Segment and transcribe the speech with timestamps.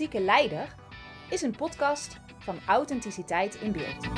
[0.00, 0.74] Authentieke Leider
[1.28, 4.08] is een podcast van Authenticiteit in Beeld.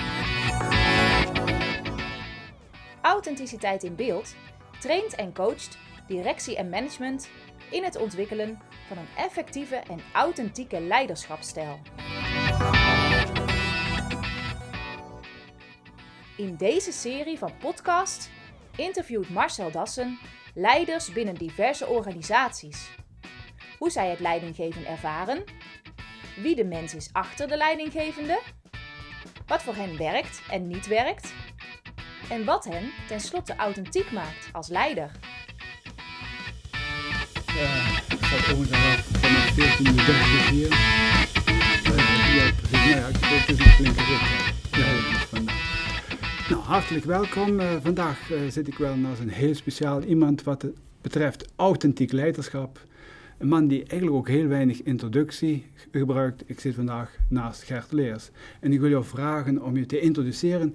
[3.00, 4.34] Authenticiteit in Beeld
[4.80, 7.28] traint en coacht directie en management
[7.70, 11.78] in het ontwikkelen van een effectieve en authentieke leiderschapsstijl.
[16.36, 18.28] In deze serie van podcasts
[18.76, 20.18] interviewt Marcel Dassen
[20.54, 22.90] leiders binnen diverse organisaties.
[23.82, 25.44] Hoe zij het leidinggeven ervaren,
[26.36, 28.40] wie de mens is achter de leidinggevende,
[29.46, 31.32] wat voor hen werkt en niet werkt,
[32.28, 35.10] en wat hen tenslotte authentiek maakt als leider.
[37.46, 40.68] Ja, ik al vanaf 1430 hier.
[41.90, 42.36] Uh,
[42.86, 43.10] ja.
[44.78, 45.44] Nou.
[46.48, 47.60] Nou, hartelijk welkom.
[47.60, 50.66] Uh, vandaag uh, zit ik wel naast een heel speciaal iemand wat
[51.00, 52.90] betreft authentiek leiderschap.
[53.42, 56.42] Een man die eigenlijk ook heel weinig introductie gebruikt.
[56.46, 58.30] Ik zit vandaag naast Gert Leers.
[58.60, 60.74] En ik wil jou vragen om je te introduceren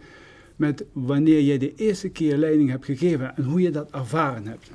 [0.56, 4.72] met wanneer je de eerste keer leiding hebt gegeven en hoe je dat ervaren hebt.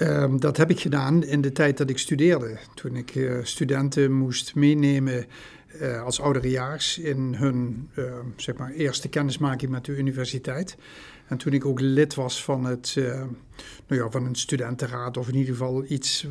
[0.00, 2.58] Um, dat heb ik gedaan in de tijd dat ik studeerde.
[2.74, 5.26] Toen ik uh, studenten moest meenemen
[5.82, 8.04] uh, als ouderejaars in hun uh,
[8.36, 10.76] zeg maar eerste kennismaking met de universiteit.
[11.26, 12.94] En toen ik ook lid was van, het,
[13.86, 16.26] nou ja, van een studentenraad, of in ieder geval iets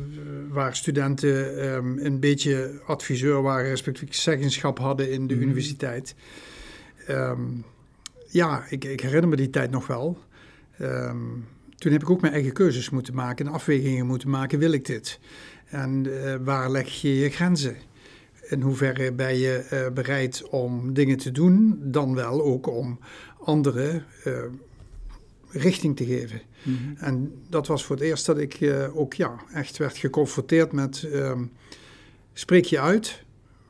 [0.48, 5.42] waar studenten um, een beetje adviseur waren, respectief zeggenschap hadden in de mm.
[5.42, 6.14] universiteit.
[7.08, 7.64] Um,
[8.26, 10.18] ja, ik, ik, herinner me die tijd nog wel.
[10.80, 11.46] Um,
[11.76, 14.58] toen heb ik ook mijn eigen keuzes moeten maken en afwegingen moeten maken.
[14.58, 15.20] Wil ik dit?
[15.66, 16.06] En
[16.44, 17.76] waar leg je je grenzen?
[18.50, 22.98] In hoeverre ben je uh, bereid om dingen te doen, dan wel ook om
[23.38, 24.34] anderen uh,
[25.50, 26.40] richting te geven.
[26.62, 26.96] Mm -hmm.
[26.96, 28.58] En dat was voor het eerst dat ik
[28.94, 31.52] ook ja, echt werd geconfronteerd met um,
[32.32, 33.22] spreek je uit,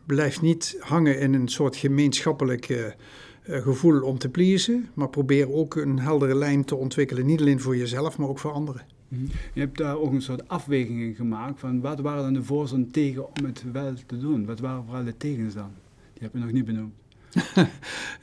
[0.06, 2.94] blijf niet hangen in een soort gemeenschappelijke
[3.42, 7.76] gevoel om te pleasen, maar probeer ook een heldere lijn te ontwikkelen, niet alleen voor
[7.76, 8.86] jezelf, maar ook voor anderen.
[9.16, 9.28] -hmm.
[9.52, 12.90] Je hebt daar ook een soort afwegingen gemaakt van wat waren dan de voor's en
[12.90, 14.46] tegen om het wel te doen?
[14.46, 15.70] Wat waren vooral de tegens dan?
[16.12, 16.94] Die heb je nog niet benoemd.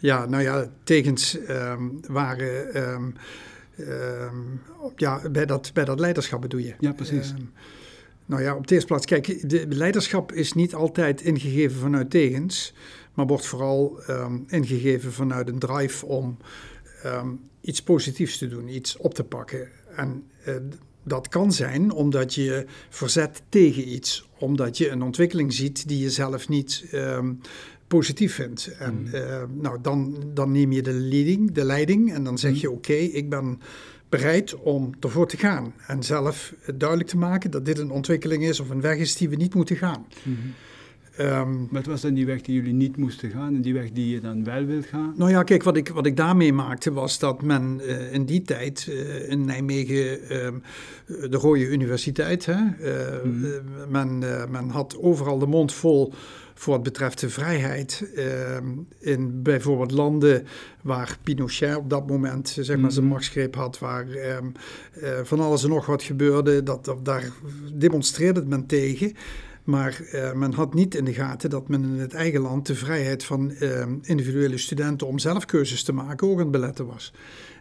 [0.10, 3.14] ja, nou ja, tegens um, waren um,
[3.80, 4.62] um,
[4.96, 6.74] ja, bij, dat, bij dat leiderschap bedoel je.
[6.80, 7.34] Ja, precies.
[8.26, 12.74] nou ja, op de eerste plaats, kijk, de leiderschap is niet altijd ingegeven vanuit tegens
[13.18, 14.00] maar wordt vooral
[14.48, 16.38] ingegeven vanuit een drive om
[17.62, 19.70] iets positiefs te doen, iets op te pakken.
[19.96, 20.24] En
[21.04, 26.10] dat kan zijn omdat je verzet tegen iets, omdat je een ontwikkeling ziet die je
[26.10, 27.40] zelf niet um,
[27.88, 28.68] positief vindt.
[28.80, 29.16] En mm.
[29.16, 32.74] uh, nou, dan, dan neem je de leiding, de leiding en dan zeg je: mm.
[32.74, 33.60] Oké, okay, ik ben
[34.10, 35.74] bereid om ervoor te gaan.
[35.88, 39.30] En zelf duidelijk te maken dat dit een ontwikkeling is of een weg is die
[39.30, 40.06] we niet moeten gaan.
[40.24, 40.38] Mm.
[41.20, 44.10] Um, wat was dan die weg die jullie niet moesten gaan en die weg die
[44.10, 45.14] je dan wel wilt gaan?
[45.16, 48.42] Nou ja, kijk, wat ik, wat ik daarmee maakte was dat men uh, in die
[48.42, 50.62] tijd uh, in Nijmegen, um,
[51.06, 53.46] de Rode Universiteit, hè, uh, mm.
[53.90, 54.20] men,
[54.50, 56.14] men had overal de mond vol
[56.54, 58.12] voor wat betreft de vrijheid.
[58.16, 58.66] Ehm,
[59.00, 60.48] in bijvoorbeeld landen
[60.82, 63.14] waar Pinochet op dat moment zeg maar, zijn Mhm.
[63.14, 64.06] machtsgreep had, waar
[65.24, 67.32] van alles en nog wat gebeurde, dat, dat, daar
[67.74, 69.14] demonstreerde men tegen.
[69.68, 72.76] Maar uh, men had niet in de gaten dat men in het eigen land de
[72.76, 77.14] vrijheid van uh, individuele studenten om zelf keuzes te maken ook aan het beletten was.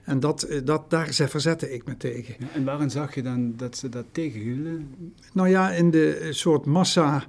[0.04, 2.34] En dat, dat, daar verzette ik me tegen.
[2.38, 4.94] Ja, en waarin zag je dan dat ze dat tegenhielden?
[5.32, 7.24] Nou ja, in de soort massa.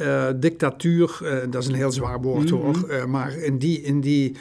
[0.00, 2.54] Uh, dictatuur, uh, dat is een heel zwaar woord Mhm.
[2.54, 4.36] hoor, maar in die, in die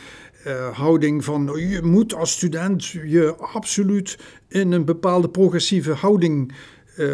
[0.71, 4.17] houding van je moet als student je absoluut
[4.47, 6.53] in een bepaalde progressieve houding
[7.01, 7.07] uh,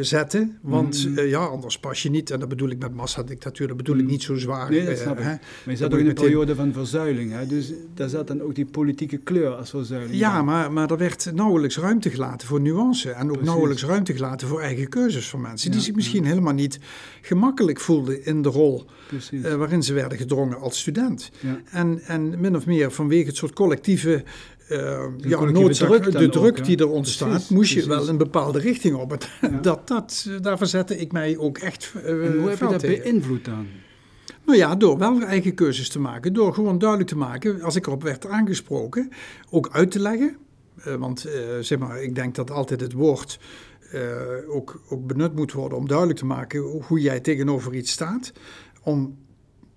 [0.00, 0.58] zetten.
[0.62, 1.18] Want Mhm.
[1.18, 2.30] uh, ja, anders pas je niet.
[2.30, 4.70] En dat bedoel ik met massadictatuur, dat bedoel ik niet zo zwaar.
[4.70, 5.24] Nee, dat snap ik.
[5.24, 5.30] hè.
[5.30, 7.32] Maar je zat ook in een periode van verzuiling.
[7.32, 7.46] Hè?
[7.46, 10.14] Dus daar zat dan ook die politieke kleur als verzuiling.
[10.18, 13.10] Ja, maar, maar er werd nauwelijks ruimte gelaten voor nuance.
[13.10, 13.46] En ook Precies.
[13.48, 15.70] nauwelijks ruimte gelaten voor eigen keuzes van mensen.
[15.70, 16.78] Die zich misschien helemaal niet
[17.20, 18.84] gemakkelijk voelden in de rol
[19.32, 21.30] uh, waarin ze werden gedrongen als student.
[21.40, 21.60] ja.
[21.70, 24.22] En, en min of meer vanwege het soort collectieve,
[24.70, 28.96] uh, ja, noodzaak, de druk die er ontstaat, Precies, moest je wel een bepaalde richting
[28.96, 29.10] op.
[29.10, 29.48] Het, Ja.
[29.62, 33.02] dat, dat, daar verzette ik mij ook echt uh, En hoe heb je dat tegen.
[33.02, 33.66] beïnvloed dan?
[34.46, 36.32] Nou ja, door wel eigen keuzes te maken.
[36.32, 39.08] Door gewoon duidelijk te maken, als ik erop werd aangesproken,
[39.50, 40.36] ook uit te leggen.
[40.86, 41.26] Uh, want
[41.60, 43.38] zeg maar, ik denk dat altijd het woord
[44.48, 48.32] ook, ook benut moet worden om duidelijk te maken hoe jij tegenover iets staat.
[48.82, 49.16] Om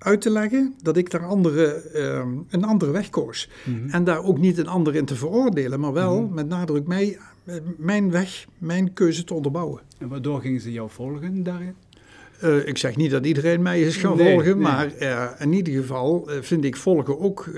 [0.03, 3.49] uit te leggen dat ik daar andere, um, een andere weg koos.
[3.65, 3.89] Mhm.
[3.89, 6.33] En daar ook niet een ander in te veroordelen, maar wel Mhm.
[6.33, 7.17] met nadruk mij,
[7.77, 9.81] mijn weg, mijn keuze te onderbouwen.
[9.97, 11.73] En waardoor gingen ze jou volgen daarin?
[12.43, 14.61] Uh, ik zeg niet dat iedereen mij is gaan Nee, volgen, nee.
[14.61, 17.49] maar uh, in ieder geval uh, vind ik volgen ook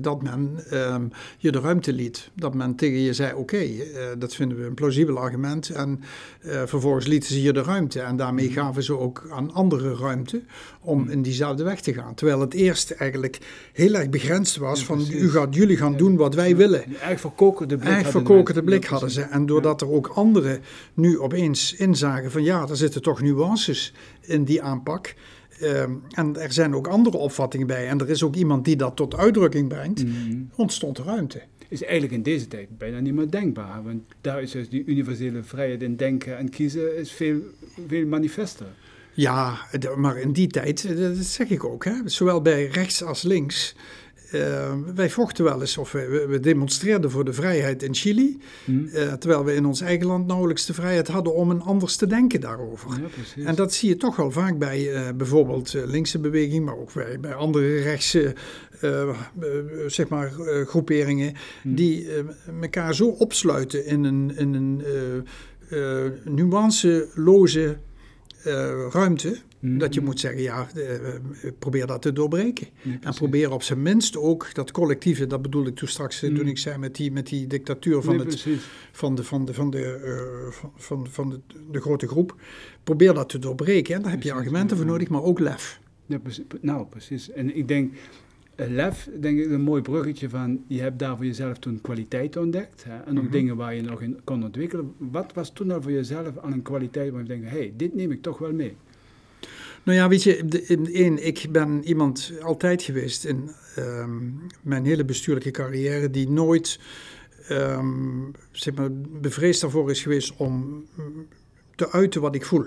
[0.00, 2.30] dat men um, je de ruimte liet.
[2.34, 3.86] Dat men tegen je zei, oké, okay,
[4.18, 5.68] dat vinden we een plausibel argument.
[5.68, 6.00] En
[6.42, 8.00] vervolgens lieten ze je de ruimte.
[8.00, 8.54] En daarmee Mhm.
[8.54, 10.42] gaven ze ook aan anderen ruimte
[10.80, 12.14] om in diezelfde weg te gaan.
[12.14, 13.38] Terwijl het eerst eigenlijk
[13.72, 16.84] heel erg begrensd was Ja, van, u gaat, jullie gaan doen wat wij willen.
[16.84, 18.64] Eigenlijk verkokerde blik Eigenlijk hadden mensen.
[18.64, 19.20] blik hadden ze.
[19.22, 20.60] En doordat er ook anderen
[20.94, 25.14] nu opeens inzagen van ja, er zitten toch nuances in die aanpak.
[25.60, 27.88] Ehm, en er zijn ook andere opvattingen bij.
[27.88, 30.04] En er is ook iemand die dat tot uitdrukking brengt.
[30.04, 30.42] Mhm.
[30.54, 31.42] Ontstond ruimte.
[31.68, 33.82] Is eigenlijk in deze tijd bijna niet meer denkbaar.
[33.82, 37.36] Want daar is dus die universele vrijheid in denken en kiezen is veel,
[37.86, 38.66] veel manifester.
[39.12, 39.58] Ja,
[39.96, 43.74] maar in die tijd, eh, dat zeg ik ook, hè, zowel bij rechts als links.
[44.34, 48.38] Eh, wij vochten wel eens, of we, we demonstreerden voor de vrijheid in Chili.
[48.64, 48.86] Hm?
[48.86, 52.06] eh, terwijl we in ons eigen land nauwelijks de vrijheid hadden om een anders te
[52.06, 52.90] denken daarover.
[53.36, 53.44] Ja.
[53.46, 57.20] En dat zie je toch wel vaak bij eh, bijvoorbeeld linkse beweging, maar ook bij,
[57.20, 58.34] bij andere rechtse
[59.86, 60.32] zeg maar,
[60.66, 61.74] groeperingen, Hm.
[61.74, 62.08] die
[62.60, 64.82] elkaar zo opsluiten in een, in een
[66.24, 67.78] nuanceloze
[68.90, 69.78] ruimte, Hm.
[69.78, 71.20] dat je moet zeggen, ja, eh, eh,
[71.58, 72.66] probeer dat te doorbreken.
[72.82, 76.34] Ja, En probeer op zijn minst ook dat collectieve, dat bedoel ik toen straks, eh,
[76.34, 78.46] toen ik zei met die, met die dictatuur van Nee, het
[78.92, 81.40] van de, van de, van de, van, van, van de,
[81.70, 82.36] de grote groep.
[82.84, 83.94] Probeer dat te doorbreken.
[83.94, 85.80] En daar heb je argumenten voor nodig, maar ook lef.
[86.06, 86.44] Ja, precies.
[86.60, 87.30] Nou, precies.
[87.30, 87.94] En ik denk,
[88.56, 92.84] lef, denk ik, een mooi bruggetje van, je hebt daar voor jezelf toen kwaliteit ontdekt.
[92.84, 93.32] Hè, en ook Mhm.
[93.32, 94.92] dingen waar je nog in kon ontwikkelen.
[94.98, 97.94] Wat was toen al voor jezelf aan een kwaliteit waar je denkt, hé, hey, dit
[97.94, 98.76] neem ik toch wel mee?
[99.84, 104.20] Nou ja, weet je, de- in, één, ik ben iemand altijd geweest in ehm,
[104.62, 106.78] mijn hele bestuurlijke carrière die nooit
[107.48, 108.20] ehm,
[108.52, 108.88] zeg maar,
[109.20, 111.26] bevreesd daarvoor is geweest om mm,
[111.74, 112.64] te uiten wat ik voel.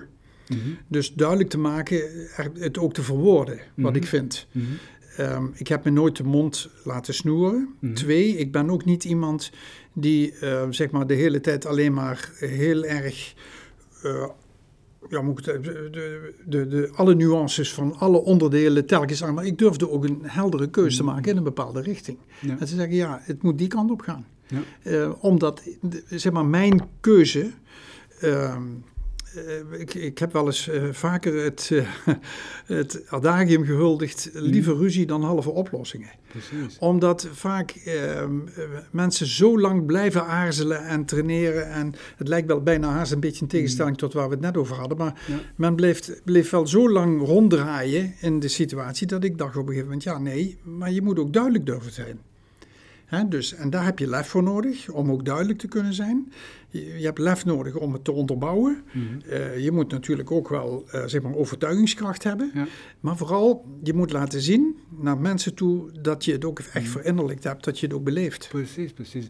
[0.48, 0.60] Mhm.
[0.88, 2.02] Dus duidelijk te maken,
[2.60, 4.02] het ook te verwoorden, wat Mhm.
[4.02, 4.48] ik vind.
[4.52, 4.66] Mhm.
[5.18, 7.76] Ehm, ik heb me nooit de mond laten snoeren.
[7.94, 9.52] Twee, ik ben ook niet iemand
[9.94, 10.34] die
[10.70, 13.34] zeg maar de hele tijd alleen maar heel erg.
[14.04, 14.30] eh,
[15.10, 19.34] ja, moet ik het, de, de, de, de- alle nuances van alle onderdelen telkens aan.
[19.34, 21.14] Maar ik durfde ook een heldere keuze te Mhm.
[21.14, 22.18] maken in een bepaalde richting.
[22.42, 22.50] Ja.
[22.52, 24.26] En te zeggen, ja, het moet die kant op gaan.
[24.48, 24.60] Ja.
[24.84, 25.62] Eh, omdat,
[26.10, 27.52] zeg maar, mijn keuze.
[28.20, 28.56] ehm, eh,
[29.72, 31.88] ik, ik heb wel eens eh, vaker het, eh,
[32.78, 36.78] het adagium gehuldigd: liever ruzie dan halve oplossingen Precies.
[36.80, 41.70] omdat vaak ehm, eh, mensen zo lang blijven aarzelen en traineren.
[41.72, 44.58] En het lijkt wel bijna haast een beetje in tegenstelling tot waar we het net
[44.58, 44.98] over hadden.
[44.98, 45.40] Maar Ja.
[45.56, 49.68] men bleef, bleef wel zo lang ronddraaien in de situatie dat ik dacht op een
[49.68, 52.20] gegeven moment: ja, nee, maar je moet ook duidelijk durven zijn.
[53.30, 56.32] Dus, en daar heb je lef voor nodig om ook duidelijk te kunnen zijn.
[56.70, 58.84] Je, je hebt lef nodig om het te onderbouwen.
[58.92, 59.30] Mhm.
[59.30, 62.52] Eh, je moet natuurlijk ook wel eh, zeg maar overtuigingskracht hebben.
[62.54, 62.68] Ja.
[63.00, 66.86] Maar vooral, je moet laten zien naar mensen toe dat je het ook echt Mhm.
[66.86, 68.48] verinnerlijkt hebt, dat je het ook beleeft.
[68.50, 69.30] Precies, precies.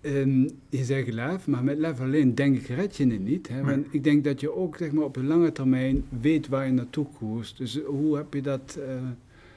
[0.00, 3.48] Ehm, je zegt lef, maar met lef alleen denk ik red je het niet.
[3.48, 3.62] Hè?
[3.62, 6.72] Want ik denk dat je ook zeg maar, op de lange termijn weet waar je
[6.72, 7.56] naartoe koerst.
[7.58, 8.94] Dus hoe heb je dat eh,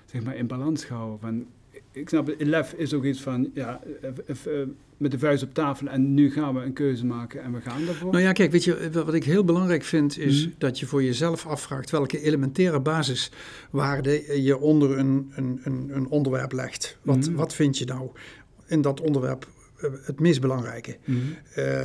[0.06, 1.20] zeg maar, in balans gehouden?
[1.20, 1.46] Van,
[1.92, 5.44] ik snap, het, lef is ook iets van ja, eh, eh, eh, met de vuist
[5.44, 8.12] op tafel en nu gaan we een keuze maken en we gaan daarvoor.
[8.12, 10.54] Nou ja, kijk, weet je, wat ik heel belangrijk vind, is Mhm.
[10.58, 16.52] dat je voor jezelf afvraagt welke elementaire basiswaarden je onder een, een, een, een onderwerp
[16.52, 16.98] legt.
[17.02, 17.34] Wat, Mhm.
[17.34, 18.10] wat vind je nou
[18.68, 19.48] in dat onderwerp
[20.06, 20.98] het meest belangrijke?
[21.06, 21.18] Mhm.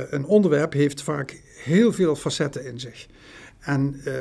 [0.09, 3.07] Een onderwerp heeft vaak heel veel facetten in zich.
[3.65, 4.13] En eh,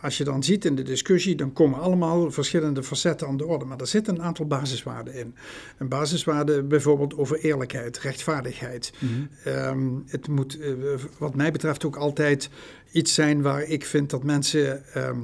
[0.00, 3.64] als je dan ziet in de discussie, dan komen allemaal verschillende facetten aan de orde.
[3.64, 5.34] Maar er zitten een aantal basiswaarden in.
[5.78, 8.92] Een basiswaarde bijvoorbeeld over eerlijkheid, rechtvaardigheid.
[8.98, 9.12] Mhm.
[9.44, 10.72] Ehm, het moet eh,
[11.18, 12.50] wat mij betreft ook altijd
[12.92, 14.84] iets zijn waar ik vind dat mensen...
[14.94, 15.18] ehm,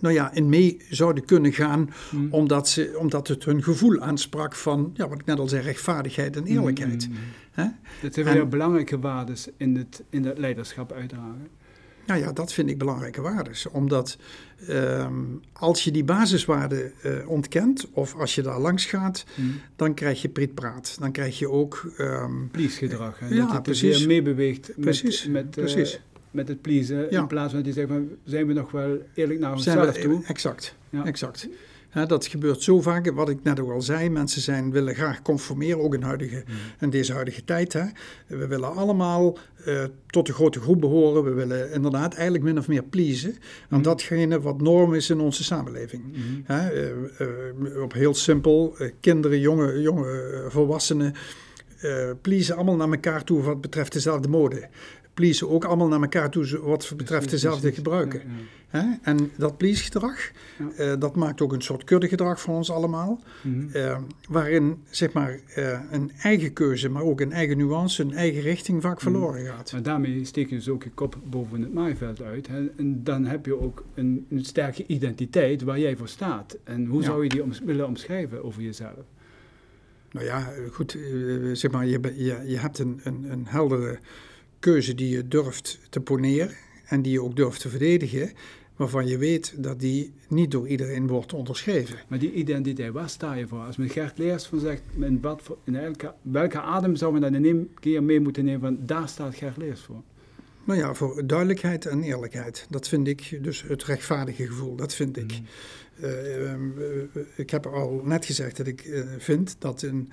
[0.00, 2.26] nou ja, in mee zouden kunnen gaan, Mhm.
[2.30, 6.36] omdat, ze, omdat het hun gevoel aansprak van, ja, wat ik net al zei, rechtvaardigheid
[6.36, 7.08] en eerlijkheid.
[7.50, 7.64] Hè?
[8.02, 11.48] Dat zijn weer belangrijke waarden in het, in het leiderschap uitdragen.
[12.06, 13.52] Nou ja, dat vind ik belangrijke waarden.
[13.72, 14.16] Omdat
[14.68, 15.14] ehm,
[15.52, 19.48] als je die basiswaarden eh, ontkent, of als je daar langs gaat, Mhm.
[19.76, 20.96] dan krijg je prietpraat.
[21.00, 21.92] Dan krijg je ook.
[21.96, 23.20] ehm, please-gedrag.
[23.20, 23.98] Ja, dat je te precies.
[23.98, 26.00] zeer meebeweegt met, Precies, met, eh, precies.
[26.30, 27.06] met het pleasen.
[27.10, 27.20] Ja.
[27.20, 30.00] In plaats van dat je zegt, van, zijn we nog wel eerlijk naar onszelf we-
[30.00, 30.22] toe?
[30.26, 31.04] Exact, Ja.
[31.04, 31.48] exact.
[32.04, 33.10] Dat gebeurt zo vaak.
[33.10, 36.44] Wat ik net ook al zei, mensen zijn, willen graag conformeren, ook in, huidige,
[36.80, 37.72] in deze huidige tijd.
[38.26, 41.24] We willen allemaal eh, tot de grote groep behoren.
[41.24, 43.82] We willen inderdaad eigenlijk min of meer pleasen aan Mhm.
[43.82, 46.02] datgene wat norm is in onze samenleving.
[46.44, 51.14] Hè, eh, eh, op heel simpel, kinderen, jonge, jonge volwassenen,
[52.22, 54.68] pleasen allemaal naar elkaar toe wat betreft dezelfde mode.
[55.14, 58.22] Pleasen ook allemaal naar elkaar toe wat betreft dezelfde gebruiken.
[58.76, 58.94] Hè?
[59.02, 60.70] En dat please-gedrag, Ja.
[60.76, 63.20] eh, dat maakt ook een soort kuddegedrag van ons allemaal.
[63.42, 63.76] Mhm.
[63.76, 68.40] eh, waarin zeg maar, eh, een eigen keuze, maar ook een eigen nuance, een eigen
[68.40, 69.72] richting vaak verloren gaat.
[69.72, 72.46] Maar daarmee steek je dus ook je kop boven het maaiveld uit.
[72.48, 72.66] Hè?
[72.76, 76.56] En dan heb je ook een, een sterke identiteit waar jij voor staat.
[76.64, 77.06] En hoe Ja.
[77.06, 79.04] zou je die willen omschrijven over jezelf?
[80.12, 80.98] Nou ja, goed,
[81.52, 83.98] zeg maar, je, je, je hebt een, een, een heldere
[84.58, 86.54] keuze die je durft te poneren
[86.86, 88.32] en die je ook durft te verdedigen,
[88.76, 91.98] waarvan je weet dat die niet door iedereen wordt onderschreven.
[92.08, 93.58] Maar die identiteit, waar sta je voor?
[93.58, 97.34] Als men Gert Leers van zegt, in, wat in elke, welke adem zou men dan
[97.34, 100.02] in één keer mee moeten nemen van daar staat Gert Leers voor?
[100.64, 102.66] Nou ja, voor duidelijkheid en eerlijkheid.
[102.70, 105.40] Dat vind ik, dus het rechtvaardige gevoel, dat vind ik.
[106.00, 110.12] Eh, ehm, eh, ik heb al net gezegd dat ik eh, vind dat een,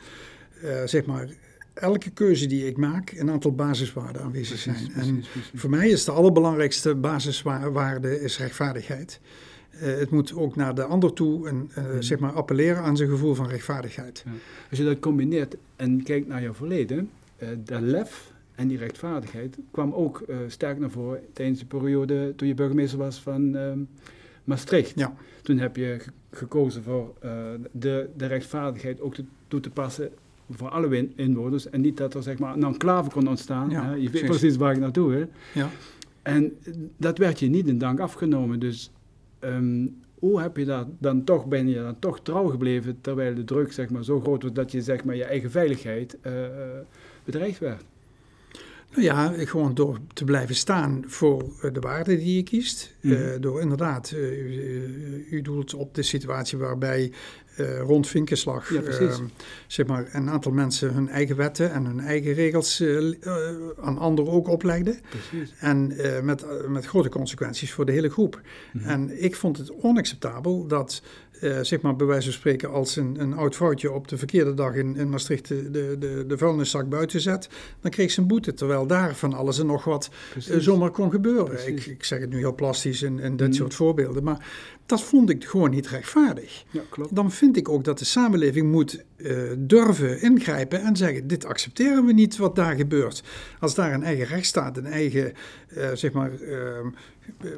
[0.62, 1.30] eh, zeg maar,
[1.74, 4.76] elke keuze die ik maak, een aantal basiswaarden aanwezig zijn.
[4.76, 9.20] Precies, En precies, voor mij is de allerbelangrijkste basiswaarde is rechtvaardigheid.
[9.70, 12.02] Eh, het moet ook naar de ander toe een, eh, Mhm.
[12.02, 14.24] zeg maar appelleren aan zijn gevoel van rechtvaardigheid.
[14.70, 19.58] Als je dat combineert en kijkt naar jouw verleden, eh dat lef en die rechtvaardigheid
[19.72, 23.80] kwam ook sterk naar voren tijdens de periode toen je burgemeester was van ehm,
[24.44, 24.92] Maastricht.
[24.96, 25.16] Ja.
[25.42, 27.14] Toen heb je ge- gekozen voor
[27.72, 30.10] de, de rechtvaardigheid ook te- toe te passen
[30.50, 31.70] voor alle inwoners.
[31.70, 33.70] En niet dat er zeg maar een enclave kon ontstaan.
[33.70, 33.94] Ja, hè.
[33.94, 34.28] Je weet precies.
[34.28, 35.28] precies waar ik naartoe wil.
[35.54, 35.70] Ja.
[36.22, 36.58] En
[36.98, 38.60] dat werd je niet in dank afgenomen.
[38.60, 38.92] Dus
[39.40, 39.88] ehm,
[40.20, 43.72] hoe heb je dat dan toch, ben je dan toch trouw gebleven terwijl de druk
[43.74, 46.52] zeg maar, zo groot was dat je zeg maar, je eigen veiligheid eh, eh,
[47.24, 47.84] bedreigd werd?
[48.92, 52.96] Nou ja, gewoon door te blijven staan voor eh, de waarden die je kiest.
[53.02, 53.40] Mhm.
[53.42, 57.12] Door inderdaad, u- u doelt op de situatie waarbij
[57.56, 59.18] eh, rond Vinkenslag Ja, precies.
[59.18, 59.24] eh,
[59.68, 63.14] zeg maar, een aantal mensen hun eigen wetten en hun eigen regels eh, eh,
[63.82, 65.00] aan anderen ook oplegden.
[65.10, 65.54] Precies.
[65.60, 65.94] En
[66.24, 68.42] met, met grote consequenties voor de hele groep.
[68.74, 68.90] Mhm.
[68.90, 71.02] En ik vond het onacceptabel dat,
[71.44, 74.54] eh, zeg maar bij wijze van spreken, als een, een oud foutje op de verkeerde
[74.54, 75.70] dag in, in Maastricht de,
[76.00, 77.50] de, de, vuilniszak buiten zet,
[77.82, 78.54] dan kreeg ze een boete.
[78.54, 80.10] Terwijl daar van alles en nog wat
[80.50, 81.68] eh, zomaar kon gebeuren.
[81.68, 83.58] Ik, ik zeg het nu heel plastisch en, en dit Mhm.
[83.58, 84.24] soort voorbeelden.
[84.24, 84.48] Maar
[84.86, 86.64] dat vond ik gewoon niet rechtvaardig.
[86.72, 87.16] Ja, klopt.
[87.16, 92.06] Dan vind ik ook dat de samenleving moet eh, durven ingrijpen en zeggen: dit accepteren
[92.06, 93.24] we niet wat daar gebeurt.
[93.60, 95.34] Als daar een eigen rechtsstaat, een eigen
[95.68, 96.88] eh, zeg maar, ehm,
[97.42, 97.50] eh,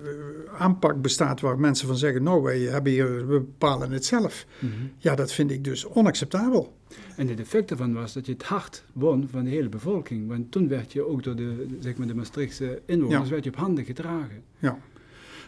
[0.57, 4.45] aanpak bestaat waar mensen van zeggen: nou, wij hebben hier, we bepalen het zelf.
[4.59, 4.71] Mhm.
[4.97, 6.73] Ja, dat vind ik dus onacceptabel.
[7.15, 10.27] En het effect daarvan was dat je het hart won van de hele bevolking.
[10.27, 13.29] Want toen werd je ook door de, zeg maar, de Maastrichtse inwoners Ja.
[13.29, 14.43] werd je op handen gedragen.
[14.59, 14.79] Ja.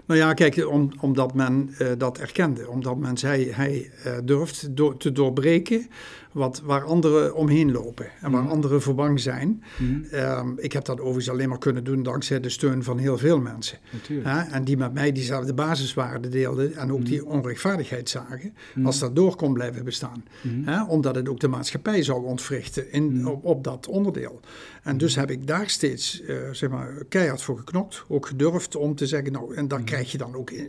[0.07, 2.69] Nou ja, kijk, om, omdat men eh, dat erkende.
[2.69, 5.87] Omdat men zei, hij eh, durft te doorbreken
[6.31, 8.07] wat, waar anderen omheen lopen.
[8.22, 8.51] En waar Mhm.
[8.51, 9.63] anderen voor bang zijn.
[9.77, 10.03] Mhm.
[10.13, 13.39] Ehm, ik heb dat overigens alleen maar kunnen doen dankzij de steun van heel veel
[13.39, 13.77] mensen.
[14.24, 14.41] Hè?
[14.51, 18.53] En die met mij diezelfde basiswaarden deelden en ook die onrechtvaardigheid zagen.
[18.75, 18.86] Mhm.
[18.86, 20.24] Als dat door kon blijven bestaan.
[20.41, 20.84] Mhm.
[20.89, 23.27] Omdat het ook de maatschappij zou ontwrichten in, Mhm.
[23.27, 24.39] op, op dat onderdeel.
[24.84, 28.03] En dus heb ik daar steeds eh, zeg maar, keihard voor geknokt.
[28.07, 30.62] Ook gedurfd om te zeggen, nou, en daar krijg je dan ook eh,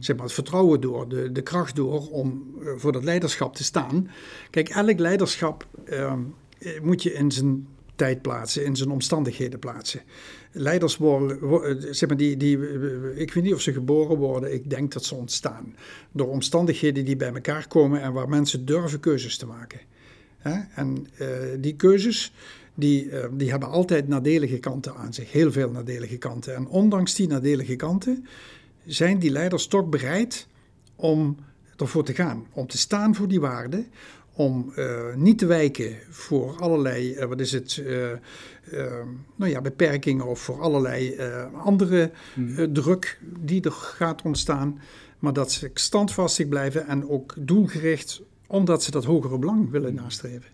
[0.00, 3.64] zeg maar, het vertrouwen door, de, de kracht door om eh, voor dat leiderschap te
[3.64, 4.08] staan.
[4.50, 6.20] Kijk, elk leiderschap ehm,
[6.58, 10.02] eh, moet je in zijn tijd plaatsen, in zijn omstandigheden plaatsen.
[10.52, 14.16] Leiders worden, wo- eh, zeg maar, die, die, eh, ik weet niet of ze geboren
[14.16, 15.74] worden, ik denk dat ze ontstaan.
[16.12, 19.80] Door omstandigheden die bij elkaar komen en waar mensen durven keuzes te maken.
[20.74, 21.06] En
[21.60, 22.32] die keuzes,
[22.74, 26.54] die, die hebben altijd nadelige kanten aan zich, heel veel nadelige kanten.
[26.54, 28.26] En ondanks die nadelige kanten
[28.84, 30.46] zijn die leiders toch bereid
[30.96, 31.36] om
[31.76, 33.86] ervoor te gaan, om te staan voor die waarden,
[34.36, 39.02] om eh, niet te wijken voor allerlei, eh, wat is het, eh,
[39.36, 41.16] nou ja, beperkingen of voor allerlei
[41.52, 42.10] andere
[42.56, 44.80] eh, druk die er gaat ontstaan,
[45.18, 50.50] maar dat ze standvastig blijven en ook doelgericht, omdat ze dat hogere belang willen nastreven.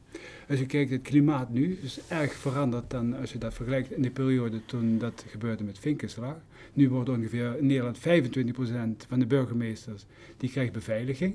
[0.49, 4.03] Als je kijkt, het klimaat nu is erg veranderd dan als je dat vergelijkt in
[4.03, 6.37] de periode toen dat gebeurde met Vinkenslag.
[6.73, 10.05] Nu wordt ongeveer in Nederland 25% van de burgemeesters
[10.37, 11.35] die krijgt beveiliging.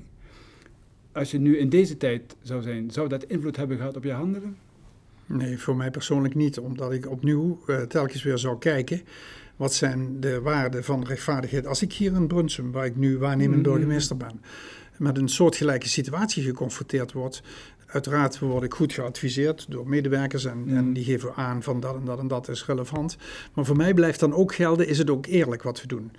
[1.18, 4.12] Als je nu in deze tijd zou zijn, zou dat invloed hebben gehad op je
[4.12, 4.56] handelen?
[5.26, 9.00] Nee, voor mij persoonlijk niet, omdat ik opnieuw eh, telkens weer zou kijken.
[9.56, 11.66] Wat zijn de waarden van rechtvaardigheid?
[11.66, 13.70] Als ik hier in Brunsum, waar ik nu waarnemend Mhm.
[13.70, 14.40] burgemeester ben,
[14.96, 17.42] met een soortgelijke situatie geconfronteerd word.
[17.86, 20.76] Uiteraard word ik goed geadviseerd door medewerkers en, Mhm.
[20.76, 23.16] en die geven aan van dat en dat en dat is relevant.
[23.54, 26.10] Maar voor mij blijft dan ook gelden, is het ook eerlijk wat we doen?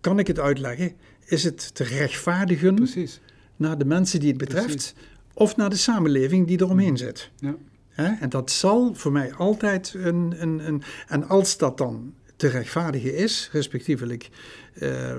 [0.00, 0.92] Kan ik het uitleggen?
[1.24, 3.20] Is het te rechtvaardigen Precies.
[3.60, 4.94] Naar de mensen die het betreft Precies.
[5.34, 7.30] of naar de samenleving die eromheen zit?
[7.36, 7.56] Ja.
[7.88, 8.12] Hè?
[8.20, 10.82] En dat zal voor mij altijd een, een, een.
[11.08, 14.30] En als dat dan te rechtvaardigen is, respectievelijk
[14.82, 15.12] uh,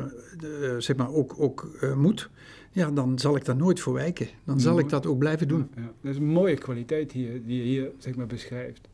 [0.77, 2.29] zeg maar ook, ook uh, moet,
[2.71, 4.27] ja, dan zal ik daar nooit voor wijken.
[4.43, 5.69] Dan zal ik dat ook blijven doen.
[5.75, 5.91] Ja, ja.
[6.01, 8.87] Dat is een mooie kwaliteit hier, die je hier zeg maar, beschrijft.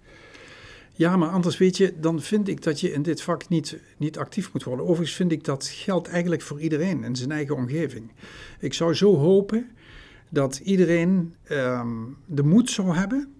[0.97, 4.17] Ja, maar anders weet je, dan vind ik dat je in dit vak niet, niet
[4.17, 4.85] actief moet worden.
[4.85, 8.11] Overigens vind ik dat geldt eigenlijk voor iedereen in zijn eigen omgeving.
[8.59, 9.69] Ik zou zo hopen
[10.29, 11.87] dat iedereen ehm,
[12.25, 13.33] de moed zou hebben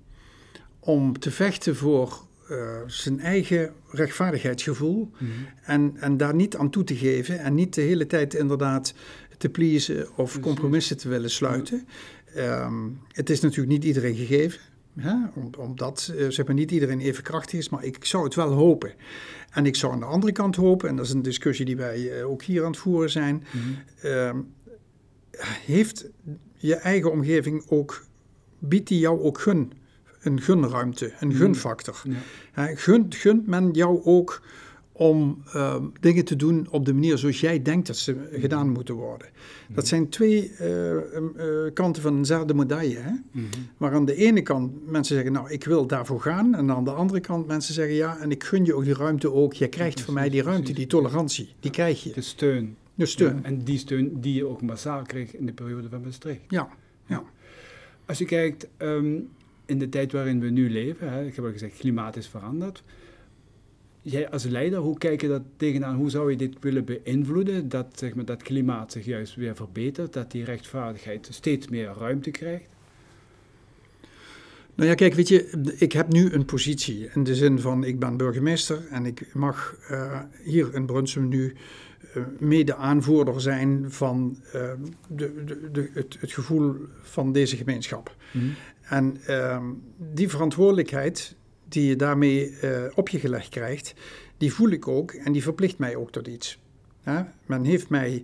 [0.79, 5.11] om te vechten voor uh, zijn eigen rechtvaardigheidsgevoel.
[5.11, 5.31] Mhm.
[5.63, 7.39] en, en daar niet aan toe te geven.
[7.39, 8.93] En niet de hele tijd inderdaad
[9.37, 11.87] te pleasen of compromissen te willen sluiten.
[12.35, 14.59] Ehm, het is natuurlijk niet iedereen gegeven.
[14.97, 15.15] Hè?
[15.57, 18.93] omdat uh, zeg maar, niet iedereen even krachtig is, maar ik zou het wel hopen.
[19.51, 22.19] En ik zou aan de andere kant hopen, en dat is een discussie die wij
[22.19, 23.43] uh, ook hier aan het voeren zijn.
[23.51, 24.07] Mhm.
[24.07, 24.37] Ehm,
[25.65, 26.09] heeft
[26.55, 28.05] je eigen omgeving ook,
[28.59, 29.71] biedt die jou ook gun?
[30.27, 31.35] een gunruimte, een mm.
[31.35, 32.01] gunfactor.
[32.55, 32.75] Ja.
[32.75, 34.41] gunt, gunt men jou ook
[34.97, 38.95] om uh, dingen te doen op de manier zoals jij denkt dat ze gedaan moeten
[38.95, 39.27] worden.
[39.67, 39.89] Dat mm.
[39.89, 40.99] zijn twee uh, uh,
[41.73, 42.97] kanten van eenzelfde medaille.
[42.97, 43.11] Hè?
[43.31, 43.47] -hmm.
[43.77, 46.55] Maar aan de ene kant mensen zeggen, nou, ik wil daarvoor gaan.
[46.55, 49.33] En aan de andere kant mensen zeggen, ja, en ik gun je ook die ruimte
[49.33, 49.53] ook.
[49.53, 52.11] Je krijgt van mij die ruimte, die tolerantie, die krijg je.
[52.13, 52.75] De steun.
[52.95, 53.43] De steun.
[53.43, 56.41] en die steun die je ook massaal kreeg in de periode van Maastricht.
[56.47, 56.69] Ja,
[57.05, 57.23] ja.
[58.05, 59.29] Als je kijkt, um,
[59.65, 62.83] in de tijd waarin we nu leven, hè, ik heb al gezegd, klimaat is veranderd.
[64.09, 65.95] Jij als leider, hoe kijk je dat tegenaan?
[65.95, 67.69] Hoe zou je dit willen beïnvloeden?
[67.69, 72.31] Dat, zeg maar, dat klimaat zich juist weer verbetert, dat die rechtvaardigheid steeds meer ruimte
[72.31, 72.69] krijgt?
[74.75, 77.99] Nou ja, kijk, weet je, ik heb nu een positie in de zin van ik
[77.99, 81.53] ben burgemeester en ik mag uh, hier in Brunsum nu
[82.15, 84.51] uh, mede aanvoerder zijn van uh,
[85.07, 88.15] de, de, de, het, het, gevoel van deze gemeenschap.
[88.31, 88.53] Mm.
[88.81, 89.63] En uh,
[89.97, 91.35] die verantwoordelijkheid
[91.69, 93.93] die je daarmee uh, op je gelegd krijgt,
[94.37, 96.59] die voel ik ook en die verplicht mij ook tot iets.
[97.05, 97.33] Ja?
[97.45, 98.23] Men heeft mij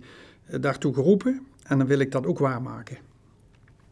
[0.50, 2.96] uh, daartoe geroepen en dan wil ik dat ook waarmaken.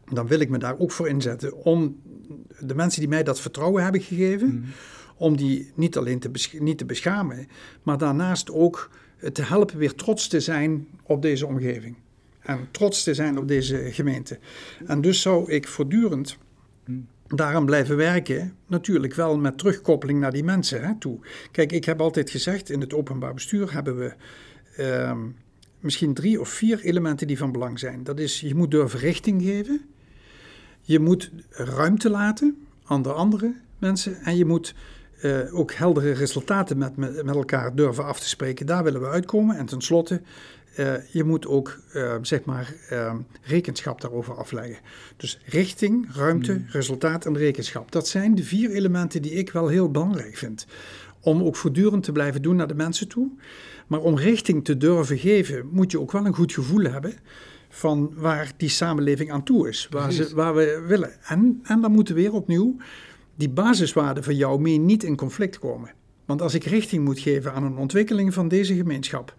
[0.05, 2.01] Dan wil ik me daar ook voor inzetten om
[2.59, 4.63] de mensen die mij dat vertrouwen hebben gegeven, mm.
[5.17, 7.47] om die niet alleen te, niet te beschamen,
[7.83, 8.89] maar daarnaast ook
[9.31, 11.95] te helpen weer trots te zijn op deze omgeving.
[12.39, 14.39] En trots te zijn op deze gemeente.
[14.85, 16.37] En dus zou ik voortdurend
[17.27, 21.19] daaraan blijven werken, natuurlijk wel met terugkoppeling naar die mensen hè, toe.
[21.51, 24.13] Kijk, ik heb altijd gezegd, in het openbaar bestuur hebben we
[24.79, 25.17] uh,
[25.79, 28.03] misschien drie of vier elementen die van belang zijn.
[28.03, 29.81] Dat is, je moet durven richting geven,
[30.81, 34.75] je moet ruimte laten aan de andere mensen en je moet
[35.23, 38.65] uh, ook heldere resultaten met, met, elkaar durven af te spreken.
[38.65, 39.57] Daar willen we uitkomen.
[39.57, 40.21] En tenslotte
[41.11, 44.77] je moet ook uh, zeg maar uh, rekenschap daarover afleggen.
[45.17, 46.65] Dus richting, ruimte, hmm.
[46.69, 47.91] resultaat en rekenschap.
[47.91, 50.65] Dat zijn de vier elementen die ik wel heel belangrijk vind.
[51.19, 53.29] Om ook voortdurend te blijven doen naar de mensen toe.
[53.87, 57.13] Maar om richting te durven geven, moet je ook wel een goed gevoel hebben
[57.69, 59.87] van waar die samenleving aan toe is.
[59.89, 61.11] Waar, ze, waar we willen.
[61.23, 62.75] En, en dan moeten weer opnieuw
[63.35, 65.91] die basiswaarden van jou mee niet in conflict komen.
[66.25, 69.35] Want als ik richting moet geven aan een ontwikkeling van deze gemeenschap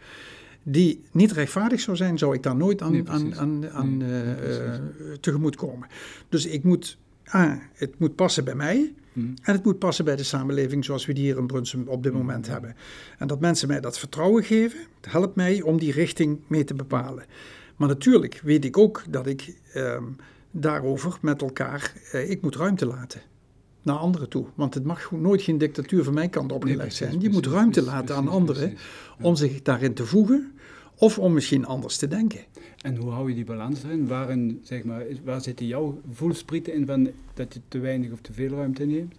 [0.64, 4.22] die niet rechtvaardig zou zijn, zou ik daar nooit aan, nee, aan, aan, aan nee,
[4.22, 4.74] uh,
[5.20, 5.88] tegemoet komen.
[6.29, 9.35] Dus ik moet, ah, het moet passen bij mij hmm.
[9.42, 12.12] en het moet passen bij de samenleving zoals we die hier in Brunsum op dit
[12.12, 12.20] hmm.
[12.20, 12.77] moment hebben.
[13.18, 17.24] En dat mensen mij dat vertrouwen geven, helpt mij om die richting mee te bepalen.
[17.77, 19.96] Maar natuurlijk weet ik ook dat ik uh,
[20.50, 23.20] daarover met elkaar, uh, ik moet ruimte laten
[23.85, 24.46] naar anderen toe.
[24.55, 27.20] Want het mag nooit geen dictatuur van mijn kant opgelegd zijn.
[27.20, 28.77] Je moet ruimte laten aan anderen
[29.20, 30.53] om zich daarin te voegen
[31.05, 32.40] of om misschien anders te denken.
[32.81, 34.07] En hoe hou je die balans erin?
[34.07, 38.33] Waarin, zeg maar, waar zitten jouw voelsprieten in van dat je te weinig of te
[38.33, 39.14] veel ruimte neemt?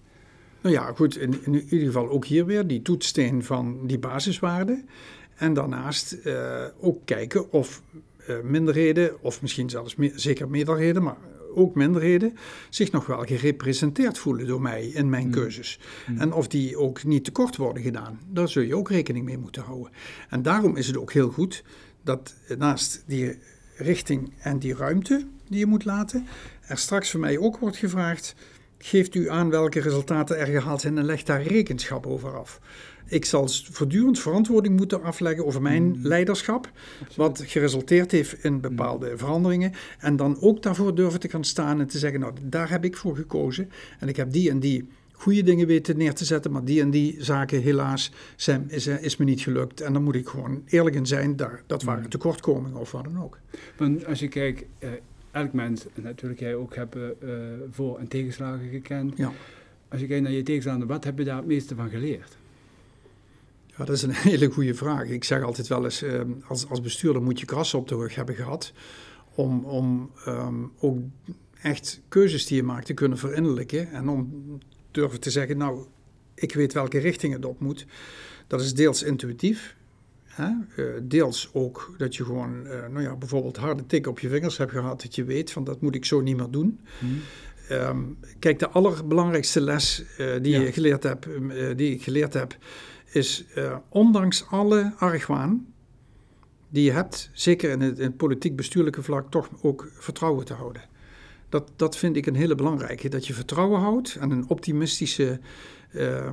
[0.61, 4.89] Nou ja, goed, in, in ieder geval ook hier weer die toetssteen van die basiswaarden.
[5.35, 7.81] En daarnaast uh, ook kijken of
[8.29, 11.17] uh, minderheden, of misschien zelfs me zeker meerderheden, maar
[11.55, 12.37] ook minderheden,
[12.69, 15.31] zich nog wel gerepresenteerd voelen door mij in mijn mm.
[15.31, 15.79] keuzes.
[16.07, 16.19] Mm.
[16.19, 18.19] En of die ook niet tekort worden gedaan.
[18.29, 19.91] Daar zul je ook rekening mee moeten houden.
[20.29, 21.63] En daarom is het ook heel goed
[22.03, 23.37] dat naast die
[23.77, 26.27] richting en die ruimte die je moet laten,
[26.61, 28.35] er straks van mij ook wordt gevraagd:
[28.77, 32.59] geeft u aan welke resultaten er gehaald zijn en legt daar rekenschap over af.
[33.07, 35.95] Ik zal voortdurend verantwoording moeten afleggen over mijn mm.
[36.01, 36.71] leiderschap,
[37.15, 39.17] wat geresulteerd heeft in bepaalde mm.
[39.17, 39.71] veranderingen.
[39.99, 42.97] En dan ook daarvoor durven te gaan staan en te zeggen, nou, daar heb ik
[42.97, 43.69] voor gekozen.
[43.99, 46.89] En ik heb die en die goede dingen weten neer te zetten, maar die en
[46.89, 49.81] die zaken helaas zijn, is, is me niet gelukt.
[49.81, 52.09] En dan moet ik gewoon eerlijk in zijn, daar, dat waren mm.
[52.09, 53.39] tekortkomingen of wat dan ook.
[53.77, 54.89] Want als je kijkt, uh,
[55.31, 57.31] elk mens, en natuurlijk jij ook, hebben uh,
[57.71, 59.17] voor- en tegenslagen gekend.
[59.17, 59.31] Ja.
[59.87, 62.37] Als je kijkt naar je tegenstander, wat heb je daar het meeste van geleerd?
[63.77, 65.09] Ja, dat is een hele goede vraag.
[65.09, 68.15] Ik zeg altijd wel eens, ehm, als, als bestuurder moet je krassen op de rug
[68.15, 68.73] hebben gehad
[69.35, 70.99] om, om ehm, ook
[71.61, 74.57] echt keuzes die je maakt te kunnen verinnerlijken en om
[74.91, 75.85] durven te zeggen, nou,
[76.35, 77.85] ik weet welke richting het op moet.
[78.47, 79.75] Dat is deels intuïtief,
[80.23, 80.49] hè?
[80.77, 84.57] Uh, deels ook dat je gewoon, uh, nou ja, bijvoorbeeld harde tik op je vingers
[84.57, 86.79] hebt gehad, dat je weet van dat moet ik zo niet meer doen.
[86.99, 87.21] Hmm.
[87.71, 90.61] Um, kijk, de allerbelangrijkste les uh, die, ja.
[90.61, 91.27] je geleerd heb,
[91.75, 92.57] die ik geleerd heb,
[93.11, 93.45] is
[93.89, 95.73] ondanks alle argwaan
[96.69, 100.81] die je hebt, zeker in het, in het politiek-bestuurlijke vlak, toch ook vertrouwen te houden.
[101.49, 103.09] Dat, dat vind ik een hele belangrijke.
[103.09, 105.39] Dat je vertrouwen houdt en een optimistische
[105.91, 106.29] uh,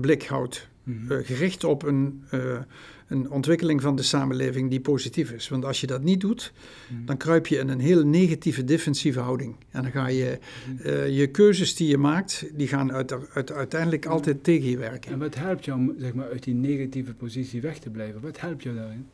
[0.00, 0.68] blik houdt.
[0.82, 1.12] Mm-hmm.
[1.12, 2.58] Uh, gericht op een, uh,
[3.10, 5.48] een ontwikkeling van de samenleving die positief is.
[5.48, 6.52] Want als je dat niet doet,
[6.88, 7.06] mm-hmm.
[7.06, 9.56] dan kruip je in een heel negatieve, defensieve houding.
[9.70, 10.38] En dan ga je
[10.70, 11.06] mm-hmm.
[11.06, 15.12] je keuzes die je maakt, die gaan uit, uit, uiteindelijk altijd tegen je werken.
[15.12, 18.20] En wat helpt jou om zeg maar, uit die negatieve positie weg te blijven?
[18.20, 19.06] Wat helpt jou daarin?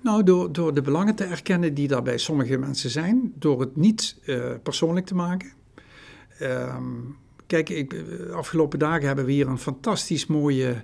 [0.00, 3.76] Nou, door, door de belangen te erkennen die daar bij sommige mensen zijn, door het
[3.76, 5.52] niet uh, persoonlijk te maken.
[6.42, 10.82] Um, kijk, ik, eh, afgelopen dagen hebben we hier een fantastisch mooie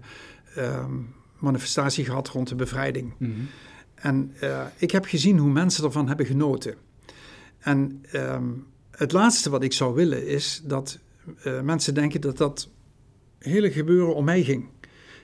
[0.59, 3.15] um, manifestatie gehad rond de bevrijding.
[3.19, 3.49] Mm -hmm.
[3.95, 6.75] En uh, ik heb gezien hoe mensen ervan hebben genoten.
[7.59, 10.99] En um, het laatste wat ik zou willen is dat
[11.45, 12.69] uh, mensen denken dat dat
[13.39, 14.69] hele gebeuren om mij ging.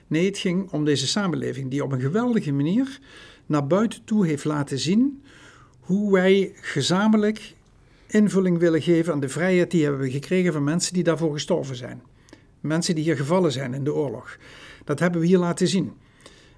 [0.07, 2.99] Nee, het ging om deze samenleving die op een geweldige manier
[3.45, 5.23] naar buiten toe heeft laten zien
[5.79, 7.55] hoe wij gezamenlijk
[8.07, 11.75] invulling willen geven aan de vrijheid die hebben we gekregen van mensen die daarvoor gestorven
[11.75, 12.01] zijn.
[12.63, 14.37] Mensen die hier gevallen zijn in de oorlog.
[14.83, 15.93] Dat hebben we hier laten zien.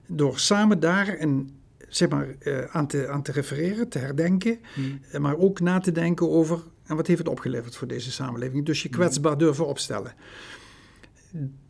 [0.07, 5.21] Door samen daar een, zeg maar, uh, aan, te, aan te refereren, te herdenken, hmm.
[5.21, 8.65] maar ook na te denken over en wat heeft het opgeleverd voor deze samenleving.
[8.65, 8.97] Dus je hmm.
[8.97, 10.13] kwetsbaar durven opstellen.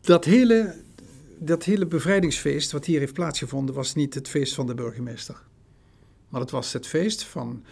[0.00, 0.74] Dat hele
[1.38, 5.42] dat hele bevrijdingsfeest wat hier heeft plaatsgevonden was niet het feest van de burgemeester.
[6.28, 7.64] Maar het was het feest van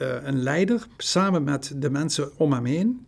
[0.00, 3.06] uh, een leider samen met de mensen om hem heen,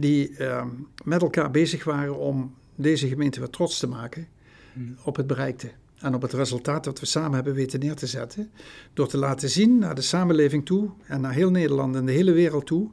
[0.00, 0.64] die uh,
[1.04, 4.28] met elkaar bezig waren om deze gemeente weer trots te maken
[4.72, 4.96] hmm.
[5.04, 5.70] op het bereikte.
[5.98, 8.50] En op het resultaat dat we samen hebben weten neer te zetten.
[8.94, 12.32] Door te laten zien naar de samenleving toe en naar heel Nederland en de hele
[12.32, 12.90] wereld toe.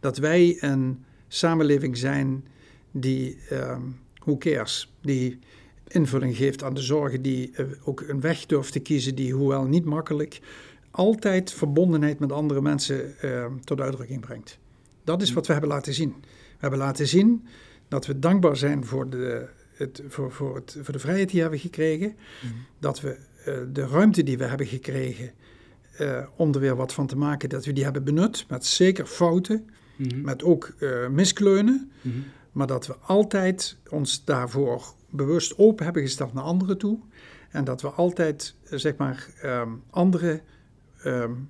[0.00, 2.44] Dat wij een samenleving zijn
[2.90, 3.78] die, uh,
[4.18, 5.38] who cares, die
[5.86, 9.64] invulling geeft aan de zorgen, die uh, ook een weg durft te kiezen die, hoewel
[9.64, 10.40] niet makkelijk,
[10.90, 14.58] altijd verbondenheid met andere mensen uh, tot uitdrukking brengt.
[15.04, 16.14] Dat is wat we hebben laten zien.
[16.60, 17.46] We hebben laten zien
[17.88, 21.42] dat we dankbaar zijn voor de, het, voor, voor, het, voor de vrijheid die we
[21.42, 22.16] hebben gekregen.
[22.42, 22.52] Mm.
[22.78, 25.32] Dat we uh, de ruimte die we hebben gekregen
[26.36, 29.70] om er weer wat van te maken, dat we die hebben benut met zeker fouten,
[29.96, 30.20] mm.
[30.20, 30.74] met ook
[31.10, 31.90] miskleunen.
[32.00, 32.24] Mm.
[32.52, 36.98] Maar dat we altijd ons daarvoor bewust open hebben gesteld naar anderen toe.
[37.50, 40.40] En dat we altijd, eh, zeg maar, um, anderen
[41.04, 41.48] um,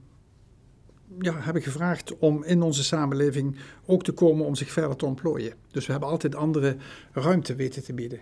[1.18, 5.52] ja, hebben gevraagd om in onze samenleving ook te komen om zich verder te ontplooien.
[5.70, 6.76] Dus we hebben altijd andere
[7.12, 8.20] ruimte weten te bieden.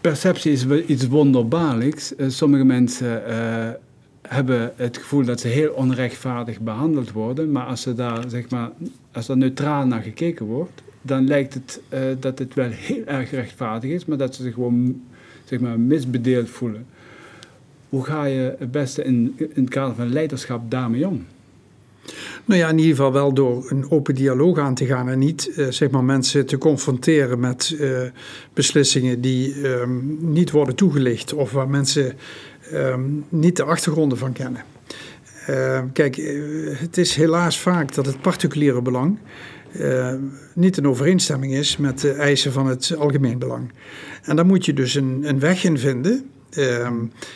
[0.00, 2.12] Perceptie is iets wonderbaarlijks.
[2.16, 3.70] Uh, sommige mensen uh,
[4.22, 8.70] hebben het gevoel dat ze heel onrechtvaardig behandeld worden, maar als, ze daar, zeg maar,
[9.12, 13.30] als er neutraal naar gekeken wordt, dan lijkt het uh, dat het wel heel erg
[13.30, 15.02] rechtvaardig is, maar dat ze zich gewoon
[15.44, 16.86] zeg maar, misbedeeld voelen.
[17.90, 21.26] Hoe ga je het beste in, in het kader van leiderschap daarmee om?
[22.44, 25.50] Nou ja, in ieder geval wel door een open dialoog aan te gaan en niet
[25.56, 28.00] uh, zeg maar, mensen te confronteren met uh,
[28.52, 32.12] beslissingen die um, niet worden toegelicht of waar mensen
[32.72, 34.62] um, niet de achtergronden van kennen.
[35.50, 36.16] Uh, kijk,
[36.78, 39.18] het is helaas vaak dat het particuliere belang
[40.54, 43.72] niet in overeenstemming is met de eisen van het algemeen belang.
[44.22, 46.30] En daar moet je dus een, een weg in vinden.
[46.58, 46.90] Uh,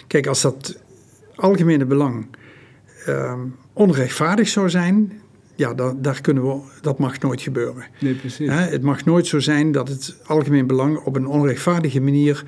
[0.07, 0.79] kijk, als dat
[1.35, 2.27] algemene belang
[3.09, 3.41] uh,
[3.73, 5.13] onrechtvaardig zou zijn,
[5.55, 7.85] ja, dat, daar kunnen we, dat mag nooit gebeuren.
[8.01, 8.51] Nee, precies.
[8.51, 12.45] het mag nooit zo zijn dat het algemeen belang op een onrechtvaardige manier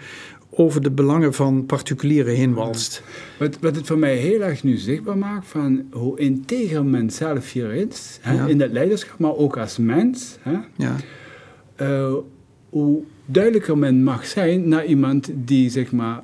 [0.51, 3.03] over de belangen van particulieren heen walst.
[3.39, 7.53] Wat, wat het voor mij heel erg nu zichtbaar maakt van hoe integer men zelf
[7.53, 10.39] hier is, hè, in het leiderschap, maar ook als mens.
[10.41, 10.97] Hè, ja.
[11.81, 12.15] Uh,
[12.69, 16.23] hoe duidelijker men mag zijn naar iemand die zeg maar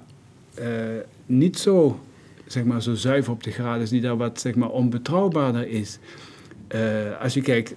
[1.27, 2.01] niet zo,
[2.47, 5.99] zeg maar, zo zuiver op de graad is, die daar wat zeg maar, onbetrouwbaarder is.
[6.75, 7.75] Uh, als je kijkt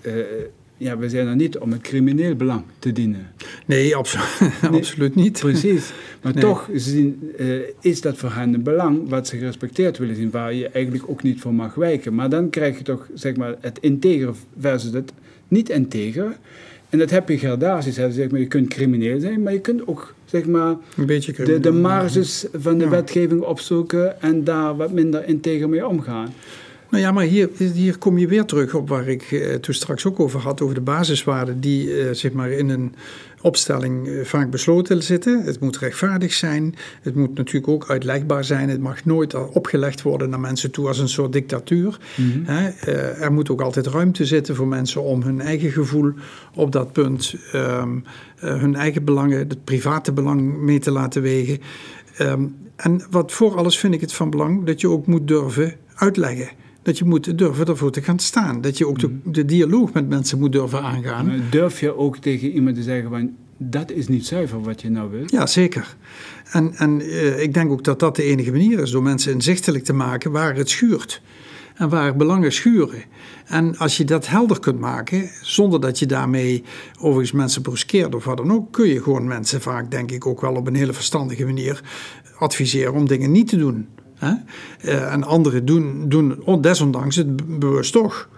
[0.77, 3.31] ja, we zijn er niet om het crimineel belang te dienen.
[3.65, 3.95] Nee,
[4.61, 5.39] absoluut niet.
[5.39, 5.93] Precies.
[6.21, 10.31] Maar toch zien, uh, is dat voor hen een belang wat ze gerespecteerd willen zien,
[10.31, 12.15] waar je eigenlijk ook niet voor mag wijken.
[12.15, 15.11] Maar dan krijg je toch zeg maar, het integere versus het
[15.47, 16.35] niet integere.
[16.95, 17.97] En dat heb je gradaties.
[17.97, 18.11] Hè.
[18.11, 21.71] Zeg maar, je kunt crimineel zijn, maar je kunt ook zeg maar, Een beetje de,
[21.71, 22.89] marges van de Ja.
[22.89, 26.33] wetgeving opzoeken en daar wat minder integer mee omgaan.
[26.95, 30.05] Nou ja, maar hier, hier kom je weer terug op waar ik eh, toen straks
[30.05, 32.95] ook over had, over de basiswaarden die eh, zeg maar in een
[33.45, 35.43] opstelling eh, vaak besloten zitten.
[35.43, 40.01] Het moet rechtvaardig zijn, het moet natuurlijk ook uitlegbaar zijn, het mag nooit al opgelegd
[40.01, 41.97] worden naar mensen toe als een soort dictatuur.
[42.43, 42.67] Hè?
[42.67, 46.13] Eh, er moet ook altijd ruimte zitten voor mensen om hun eigen gevoel
[46.55, 47.97] op dat punt, ehm,
[48.39, 51.59] eh, hun eigen belangen, het private belang mee te laten wegen.
[52.17, 52.43] Ehm,
[52.75, 56.49] en wat voor alles vind ik het van belang dat je ook moet durven uitleggen.
[56.85, 58.61] Dat je moet durven ervoor te gaan staan.
[58.61, 61.25] Dat je ook de, de dialoog met mensen moet durven aangaan.
[61.25, 64.89] Maar durf je ook tegen iemand te zeggen van dat is niet zuiver wat je
[64.89, 65.31] nou wilt?
[65.31, 65.95] Ja, zeker.
[66.51, 69.83] En, en eh, ik denk ook dat dat de enige manier is, door mensen inzichtelijk
[69.83, 71.21] te maken waar het schuurt.
[71.75, 73.03] En waar belangen schuren.
[73.45, 76.63] En als je dat helder kunt maken, zonder dat je daarmee
[76.99, 80.41] overigens mensen bruskeert of wat dan ook, kun je gewoon mensen vaak, denk ik, ook
[80.41, 81.83] wel op een hele verstandige manier
[82.37, 83.87] adviseren om dingen niet te doen.
[84.15, 84.33] Hè?
[84.81, 88.29] Eh, en anderen doen, doen desondanks het bewust toch.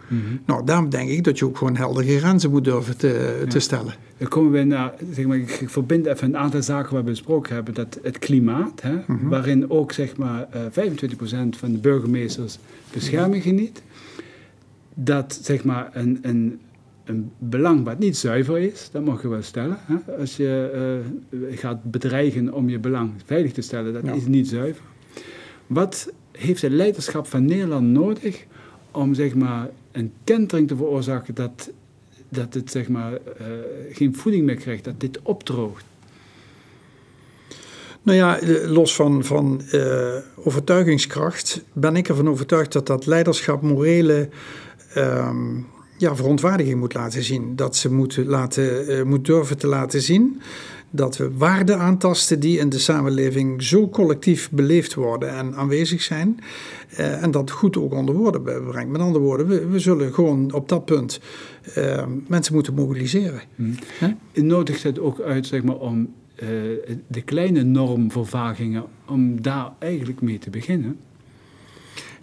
[0.45, 3.93] Nou, daarom denk ik dat je ook gewoon heldere grenzen moet durven te, te stellen.
[4.17, 7.55] Dan komen we naar, zeg maar, ik verbind even een aantal zaken waar we besproken
[7.55, 7.73] hebben.
[7.73, 12.57] Dat het klimaat, hè, waarin ook zeg maar, eh 25% van de burgemeesters
[12.93, 13.81] bescherming geniet.
[14.93, 16.59] Dat zeg maar, een, een,
[17.05, 19.77] een belang wat niet zuiver is, dat mag je wel stellen.
[19.81, 20.13] Hè.
[20.19, 20.69] Als je
[21.31, 24.13] eh, gaat bedreigen om je belang veilig te stellen, dat Ja.
[24.13, 24.83] is niet zuiver.
[25.67, 28.45] Wat heeft het leiderschap van Nederland nodig
[28.91, 31.69] om zeg maar, een kentering te veroorzaken dat,
[32.29, 33.45] dat het zeg maar, eh,
[33.91, 35.85] geen voeding meer krijgt, dat dit opdroogt?
[38.01, 43.61] Nou ja, eh, los van, van eh, overtuigingskracht ben ik ervan overtuigd dat dat leiderschap
[43.61, 44.29] morele
[44.93, 45.57] ehm,
[45.97, 47.55] ja, verontwaardiging moet laten zien.
[47.55, 50.41] Dat ze moet, laten, moet durven te laten zien
[50.89, 56.39] dat we waarden aantasten die in de samenleving zo collectief beleefd worden en aanwezig zijn.
[56.89, 58.91] eh, en dat goed ook onder woorden brengt.
[58.91, 61.19] Met andere woorden, we, we zullen gewoon op dat punt
[61.73, 63.41] eh, mensen moeten mobiliseren.
[63.99, 64.09] Hè?
[64.41, 66.47] Nodigt het ook uit zeg maar, om eh,
[67.07, 70.97] de kleine normvervagingen, om daar eigenlijk mee te beginnen?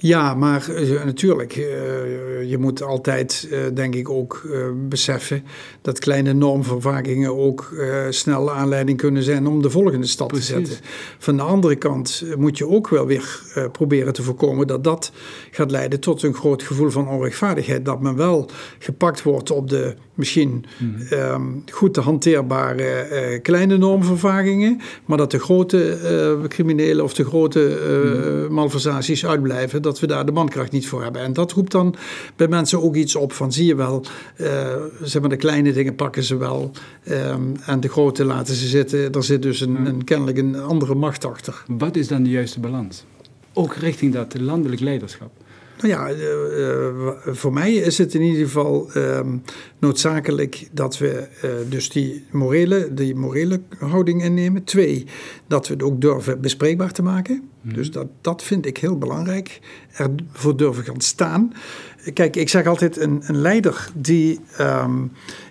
[0.05, 1.65] Ja, maar eh, natuurlijk, eh,
[2.51, 4.43] je moet altijd, eh, denk ik, ook
[4.89, 5.45] beseffen
[5.83, 7.75] dat kleine normvervagingen ook
[8.11, 10.47] snel aanleiding kunnen zijn om de volgende stap Precies.
[10.47, 10.77] te zetten.
[11.19, 15.13] Van de andere kant moet je ook wel weer proberen te voorkomen dat dat
[15.55, 17.85] gaat leiden tot een groot gevoel van onrechtvaardigheid.
[17.85, 20.65] Dat men wel gepakt wordt op de misschien
[21.11, 27.25] ehm, goed te hanteerbare eh, kleine normvervagingen, maar dat de grote eh, criminelen of de
[27.25, 31.23] grote eh, malversaties uitblijven, dat we daar de mankracht niet voor hebben.
[31.23, 31.95] En dat roept dan
[32.37, 34.05] bij mensen ook iets op van zie je wel,
[35.03, 36.71] zeg maar de kleine dingen pakken ze wel
[37.05, 39.13] ehm, en de grote laten ze zitten.
[39.13, 41.65] Er zit dus een, een, kennelijk een andere macht achter.
[41.67, 43.05] Wat is dan de juiste balans?
[43.55, 45.31] Ook richting dat landelijk leiderschap.
[45.81, 49.37] Nou ja, eh, eh, voor mij is het in ieder geval ehm,
[49.79, 54.65] noodzakelijk dat we eh, dus die morele, die morele houding innemen.
[54.65, 55.07] Twee,
[55.47, 57.49] dat we het ook durven bespreekbaar te maken.
[57.63, 59.61] Dus dat, dat vind ik heel belangrijk.
[59.93, 61.53] Ervoor durven gaan staan.
[62.13, 65.07] Kijk, ik zeg altijd, een, een leider die ehm,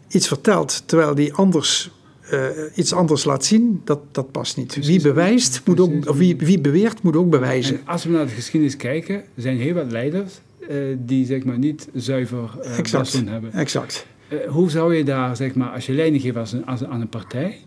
[0.07, 1.91] iets vertelt terwijl die anders
[2.33, 4.85] eh, iets anders laat zien, dat, dat past niet.
[4.85, 7.75] Wie bewijst, moet ook, of wie, wie beweert, moet ook bewijzen.
[7.75, 10.33] En als we naar de geschiedenis kijken, zijn heel wat leiders
[10.69, 13.11] eh, die zeg maar, niet zuiver Exact.
[13.11, 13.53] doen hebben.
[13.53, 14.05] Exact.
[14.47, 17.09] Hoe zou je daar, zeg maar, als je leiding geeft als een, als, aan een
[17.09, 17.57] partij,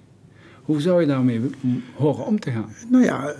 [0.63, 1.41] hoe zou je daarmee
[1.95, 2.75] horen om te gaan?
[2.91, 3.35] Nou ja,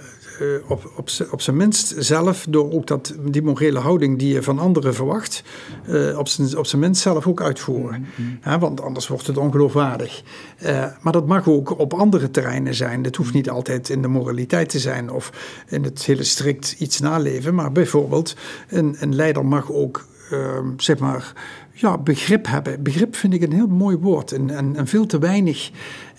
[0.67, 4.43] op, op, z'n- op zijn minst zelf, door ook dat, die morele houding die je
[4.43, 5.43] van anderen verwacht,
[5.87, 8.07] eh, op, zijn, op zijn minst zelf ook uitvoeren.
[8.41, 10.23] Hè, want anders wordt het ongeloofwaardig.
[10.59, 13.05] Eh, maar dat mag ook op andere terreinen zijn.
[13.05, 15.33] Het hoeft niet altijd in de moraliteit te zijn of
[15.69, 17.55] in het hele strikt iets naleven.
[17.55, 18.37] Maar bijvoorbeeld,
[18.69, 21.33] een, een leider mag ook, ehm, zeg maar,
[21.73, 22.83] ja, begrip hebben.
[22.83, 25.71] Begrip vind ik een heel mooi woord en, en, en veel te weinig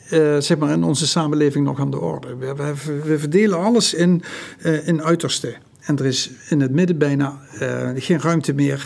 [0.09, 2.35] eh, zeg maar in onze samenleving nog aan de orde.
[2.35, 4.23] We, we, we verdelen alles in,
[4.61, 5.55] eh, in uitersten.
[5.79, 8.85] En er is in het midden bijna eh, geen ruimte meer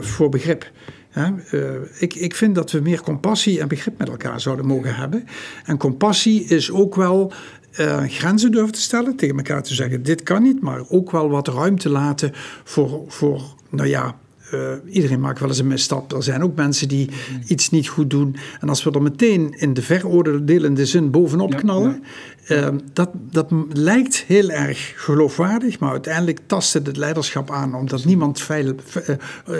[0.00, 0.70] voor begrip.
[1.98, 5.26] Ik, ik vind dat we meer compassie en begrip met elkaar zouden mogen hebben.
[5.64, 7.32] En compassie is ook wel
[8.06, 11.48] grenzen durven te stellen, tegen elkaar te zeggen: dit kan niet, maar ook wel wat
[11.48, 12.32] ruimte laten
[12.64, 14.16] voor, voor nou ja,
[14.50, 16.12] eh, iedereen maakt wel eens een misstap.
[16.12, 17.08] Er zijn ook mensen die
[17.46, 18.36] iets niet goed doen.
[18.60, 22.02] En als we er meteen in de veroordelende zin bovenop knallen,
[22.46, 28.04] ehm, dat, dat lijkt heel erg geloofwaardig, maar uiteindelijk tast het het leiderschap aan, omdat
[28.04, 29.14] niemand veil, uh,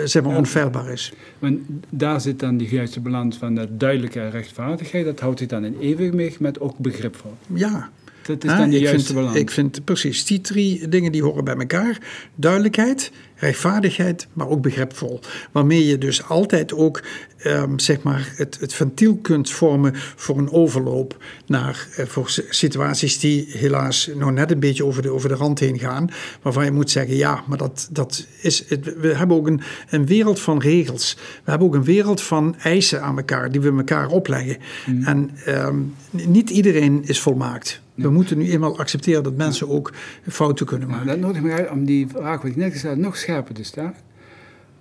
[0.05, 1.13] zeg maar onfeilbaar is.
[1.39, 5.65] Want daar zit dan die juiste balans van dat duidelijke rechtvaardigheid, dat houdt zich dan
[5.65, 7.33] in evenwicht met ook begripvol.
[7.53, 7.89] Ja,
[8.21, 9.37] dat is dan de juiste vind, balans.
[9.37, 11.97] Ik vind precies, die drie dingen die horen bij elkaar.
[12.35, 15.19] Duidelijkheid, rechtvaardigheid, maar ook begripvol.
[15.51, 17.03] Waarmee je dus altijd ook
[17.45, 23.19] um, zeg maar het, het ventiel kunt vormen voor een overloop naar uh, voor situaties
[23.19, 26.09] die helaas nog net een beetje over de, over de rand heen gaan.
[26.41, 28.63] Waarvan je moet zeggen, ja, maar dat, dat is.
[28.67, 31.17] Het, we hebben ook een, een wereld van regels.
[31.43, 34.57] We hebben ook een wereld van eisen aan elkaar die we elkaar opleggen.
[34.85, 35.03] Mm.
[35.03, 37.81] En um, niet iedereen is volmaakt.
[38.01, 39.93] We moeten nu eenmaal accepteren dat mensen ook
[40.27, 41.07] fouten kunnen maken.
[41.07, 43.93] Dat nodig me uit om die vraag wat ik net gezegd nog scherper te stellen.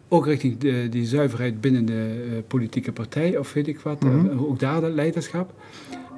[0.09, 4.03] Ook richting de, die zuiverheid binnen de uh, politieke partij of weet ik wat.
[4.03, 4.27] Mm -hmm.
[4.27, 5.55] uh, ook daar dat leiderschap.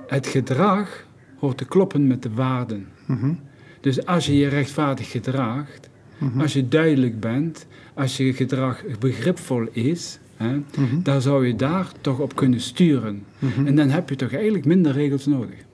[0.07, 1.07] Het gedrag
[1.39, 2.87] hoort te kloppen met de waarden.
[3.07, 3.41] Mm -hmm.
[3.81, 5.89] Dus als je je rechtvaardig gedraagt,
[6.19, 6.41] mm -hmm.
[6.41, 10.61] als je duidelijk bent, als je gedrag begripvol is, hè,
[11.03, 13.25] dan zou je daar toch op kunnen sturen.
[13.65, 15.65] En dan heb je toch eigenlijk minder regels nodig.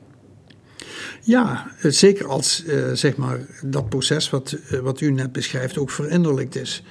[1.23, 5.91] Ja, zeker als uh, zeg maar, dat proces wat, uh, wat u net beschrijft ook
[5.91, 6.83] verinnerlijkt is.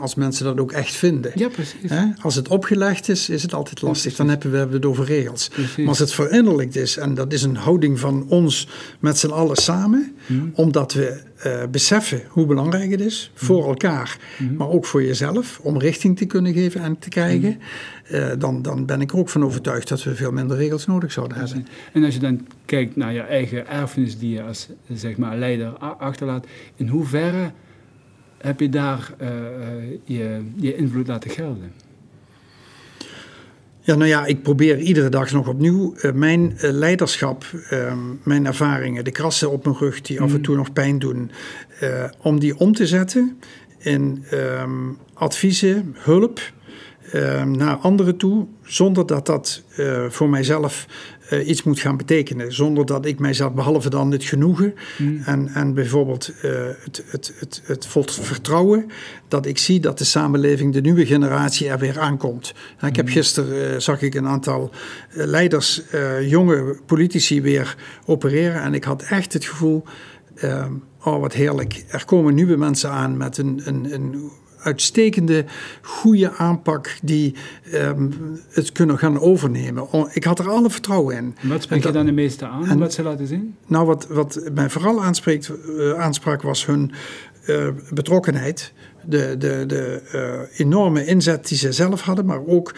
[0.00, 1.32] Als mensen dat ook echt vinden.
[1.34, 1.90] Ja, precies.
[2.22, 4.16] Als het opgelegd is, is het altijd lastig.
[4.16, 5.48] Dan hebben we, het over regels.
[5.48, 5.76] Precies.
[5.76, 8.68] Maar als het verinnerlijkt is, en dat is een houding van ons
[9.00, 10.50] met z'n allen samen, hmm.
[10.54, 13.68] omdat we uh, beseffen hoe belangrijk het is voor hmm.
[13.68, 14.56] elkaar, hmm.
[14.56, 17.60] maar ook voor jezelf, om richting te kunnen geven en te krijgen,
[18.10, 21.12] uh, dan, dan ben ik er ook van overtuigd dat we veel minder regels nodig
[21.12, 21.66] zouden hebben.
[21.92, 25.68] En als je dan kijkt naar je eigen erfenis die je als zeg maar, leider
[25.78, 26.46] achterlaat,
[26.76, 27.50] in hoeverre
[28.38, 29.28] heb je daar uh,
[30.04, 31.72] je, je invloed laten gelden?
[33.86, 38.46] Ja, nou ja, ik probeer iedere dag nog opnieuw uh, mijn uh, leiderschap, uh, mijn
[38.46, 40.24] ervaringen, de krassen op mijn rug die mm.
[40.24, 41.30] af en toe nog pijn doen,
[42.22, 43.40] om die om te zetten
[43.78, 46.40] in um, adviezen, hulp
[47.44, 49.62] naar anderen toe, zonder dat dat
[50.08, 50.86] voor mijzelf
[51.30, 52.52] uh, iets moet gaan betekenen.
[52.52, 55.22] Zonder dat ik mijzelf, behalve dan het genoegen mm.
[55.24, 56.52] en, en bijvoorbeeld uh,
[56.84, 58.86] het, het, het, het vol vertrouwen
[59.28, 62.54] dat ik zie dat de samenleving, de nieuwe generatie er weer aankomt.
[62.80, 62.88] Mm.
[62.88, 64.70] Ik heb gisteren, uh, zag ik een aantal
[65.10, 65.82] leiders,
[66.22, 69.84] jonge politici weer opereren en ik had echt het gevoel,
[71.04, 75.44] oh wat heerlijk, er komen nieuwe mensen aan met een, een, een uitstekende,
[75.82, 77.34] goede aanpak die
[77.74, 78.12] um,
[78.50, 79.86] het kunnen gaan overnemen.
[80.12, 81.36] Ik had er alle vertrouwen in.
[81.40, 82.66] Wat spreek je dan de meeste aan?
[82.66, 83.54] En wat ze laten zien?
[83.66, 86.92] Nou, wat, wat mij vooral aanspreekt, uh, aansprak was hun
[87.46, 88.72] uh, betrokkenheid.
[89.08, 92.74] De, de, de uh, enorme inzet die ze zelf hadden, maar ook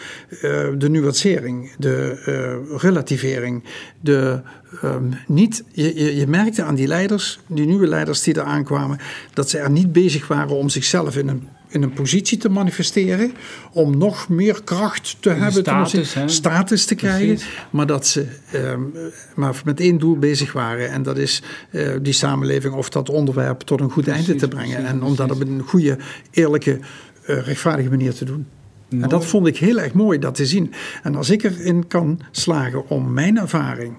[0.77, 3.63] de nuancering, de relativering.
[4.01, 4.41] De,
[4.83, 8.99] um, niet, je, je, je merkte aan die leiders, die nieuwe leiders die er aankwamen,
[9.33, 13.31] dat ze er niet bezig waren om zichzelf in een in een positie te manifesteren
[13.71, 17.49] om nog meer kracht te hebben, status, status te krijgen, Precies.
[17.69, 18.93] maar dat ze um,
[19.35, 23.59] maar met één doel bezig waren en dat is uh, die samenleving of dat onderwerp
[23.59, 25.97] tot een goed Precies, einde te brengen Precies, en om dat op een goede,
[26.31, 26.79] eerlijke,
[27.27, 28.47] uh, rechtvaardige manier te doen.
[28.89, 29.03] Mooi.
[29.03, 30.73] En dat vond ik heel erg mooi dat te zien.
[31.03, 33.97] En als ik erin kan slagen om mijn ervaring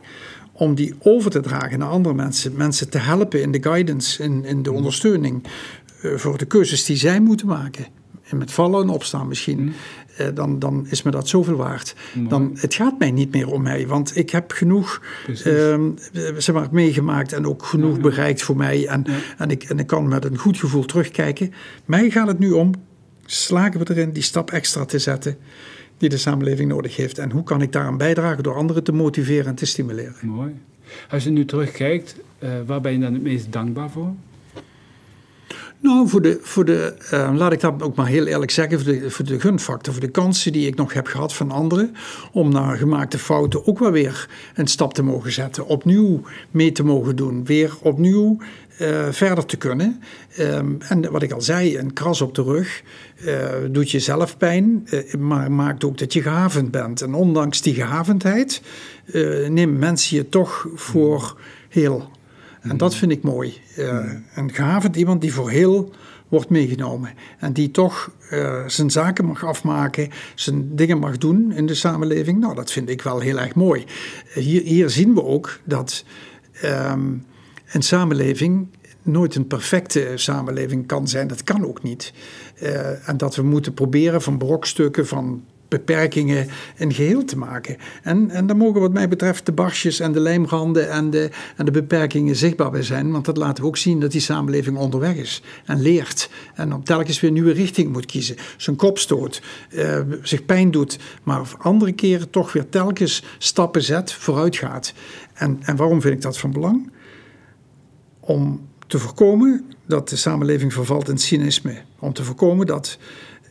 [0.52, 2.56] om die over te dragen naar andere mensen.
[2.56, 5.42] Mensen te helpen in de guidance, in, in de ondersteuning.
[6.02, 7.86] Uh, voor de keuzes die zij moeten maken.
[8.22, 9.60] En met vallen en opstaan misschien.
[9.60, 9.72] Mm.
[10.20, 11.94] Uh, dan, dan is me dat zoveel waard.
[12.28, 13.86] Dan, het gaat mij niet meer om mij.
[13.86, 15.78] Want ik heb genoeg uh,
[16.36, 17.32] zeg maar, meegemaakt.
[17.32, 18.00] En ook genoeg ja.
[18.00, 18.86] bereikt voor mij.
[18.86, 19.18] En, ja.
[19.38, 21.52] en, ik, en ik kan met een goed gevoel terugkijken.
[21.84, 22.72] Mij gaat het nu om.
[23.24, 25.36] Slagen we erin die stap extra te zetten
[25.98, 27.18] die de samenleving nodig heeft.
[27.18, 30.14] En hoe kan ik daaraan bijdragen door anderen te motiveren en te stimuleren.
[30.22, 30.52] Mooi.
[31.10, 34.14] Als je nu terugkijkt, uh, waar ben je dan het meest dankbaar voor?
[35.82, 38.92] Nou, voor de, voor de uh, laat ik dat ook maar heel eerlijk zeggen, voor
[38.92, 41.94] de, voor de gunfactor, voor de kansen die ik nog heb gehad van anderen,
[42.32, 46.84] om naar gemaakte fouten ook wel weer een stap te mogen zetten, opnieuw mee te
[46.84, 48.36] mogen doen, weer opnieuw
[48.80, 50.02] uh, verder te kunnen.
[50.38, 52.82] Um, en wat ik al zei, een kras op de rug
[53.24, 57.02] uh, doet jezelf pijn, uh, maar maakt ook dat je gehavend bent.
[57.02, 58.62] En ondanks die gehavendheid
[59.48, 62.10] nemen mensen je toch voor heel.
[62.60, 63.60] En dat vind ik mooi.
[64.34, 65.90] Een gehavend iemand die voor heel
[66.28, 67.10] wordt meegenomen.
[67.38, 72.40] En die toch uh, zijn zaken mag afmaken, zijn dingen mag doen in de samenleving.
[72.40, 73.84] Nou, dat vind ik wel heel erg mooi.
[74.34, 76.04] Hier, hier zien we ook dat
[76.64, 77.24] um,
[77.72, 78.66] een samenleving
[79.02, 81.26] nooit een perfecte samenleving kan zijn.
[81.26, 82.12] Dat kan ook niet.
[82.62, 86.48] Uh, en dat we moeten proberen van brokstukken, van beperkingen
[86.78, 87.76] een geheel te maken.
[88.02, 91.64] En, en daar mogen wat mij betreft de barsjes en de lijmranden en de, en
[91.64, 93.10] de beperkingen zichtbaar bij zijn.
[93.10, 96.30] Want dat laat ook zien dat die samenleving onderweg is en leert.
[96.54, 98.36] En op telkens weer nieuwe richting moet kiezen.
[98.56, 104.12] Zijn kop stoot, uh, zich pijn doet, maar andere keren toch weer telkens stappen zet,
[104.12, 104.92] vooruit gaat.
[105.34, 106.90] En, en waarom vind ik dat van belang?
[108.20, 111.82] Om te voorkomen dat de samenleving vervalt in cynisme.
[111.98, 112.98] Om te voorkomen dat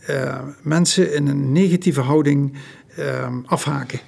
[0.10, 2.54] uh, mensen in een negatieve houding
[3.00, 4.00] uh, afhaken.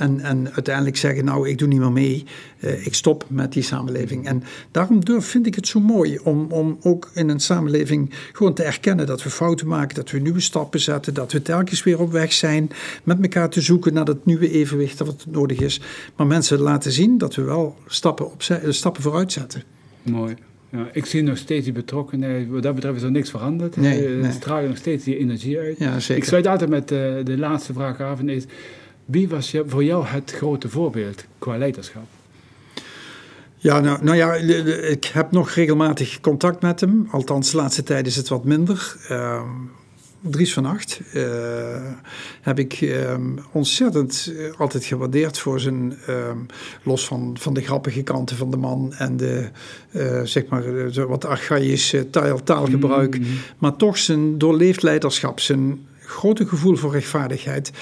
[0.00, 2.24] En, en uiteindelijk zeggen, nou, ik doe niet meer mee,
[2.60, 4.26] uh, ik stop met die samenleving.
[4.26, 8.54] En daarom durf, vind ik het zo mooi om, om ook in een samenleving gewoon
[8.54, 12.00] te erkennen dat we fouten maken, dat we nieuwe stappen zetten, dat we telkens weer
[12.00, 12.70] op weg zijn
[13.04, 15.80] met elkaar te zoeken naar dat nieuwe evenwicht dat nodig is.
[16.16, 19.62] Maar mensen laten zien dat we wel stappen, op, stappen vooruit zetten.
[20.02, 20.36] Mooi.
[20.70, 22.48] Ja, ik zie nog steeds die betrokkenheid.
[22.48, 23.76] Wat dat betreft is er niks veranderd.
[23.76, 24.32] Nee, uh, nee.
[24.32, 25.78] stralen nog steeds die energie uit.
[25.78, 26.22] Ja, zeker.
[26.22, 28.18] Ik sluit altijd met uh, de laatste vraag af.
[28.18, 28.44] En is,
[29.04, 32.06] wie was je, voor jou het grote voorbeeld qua leiderschap?
[33.56, 37.08] Ja, nou, nou ja, ik heb nog regelmatig contact met hem.
[37.10, 38.96] Althans, de laatste tijd is het wat minder.
[39.10, 39.42] Uh,
[40.22, 41.24] Dries van Acht uh,
[42.40, 43.14] heb ik uh,
[43.52, 46.38] ontzettend uh, altijd gewaardeerd voor zijn, ehm,
[46.82, 49.50] los van, van de grappige kanten van de man en de,
[49.90, 50.62] eh, zeg maar,
[51.08, 53.38] wat archaïsche taal, taalgebruik, mm -hmm.
[53.58, 57.72] maar toch zijn doorleefd leiderschap, zijn grote gevoel voor rechtvaardigheid.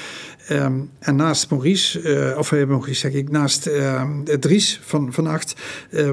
[0.51, 5.55] Um, en naast Maurice, of Maurice zeg ik, naast ehm, Dries van, van Acht,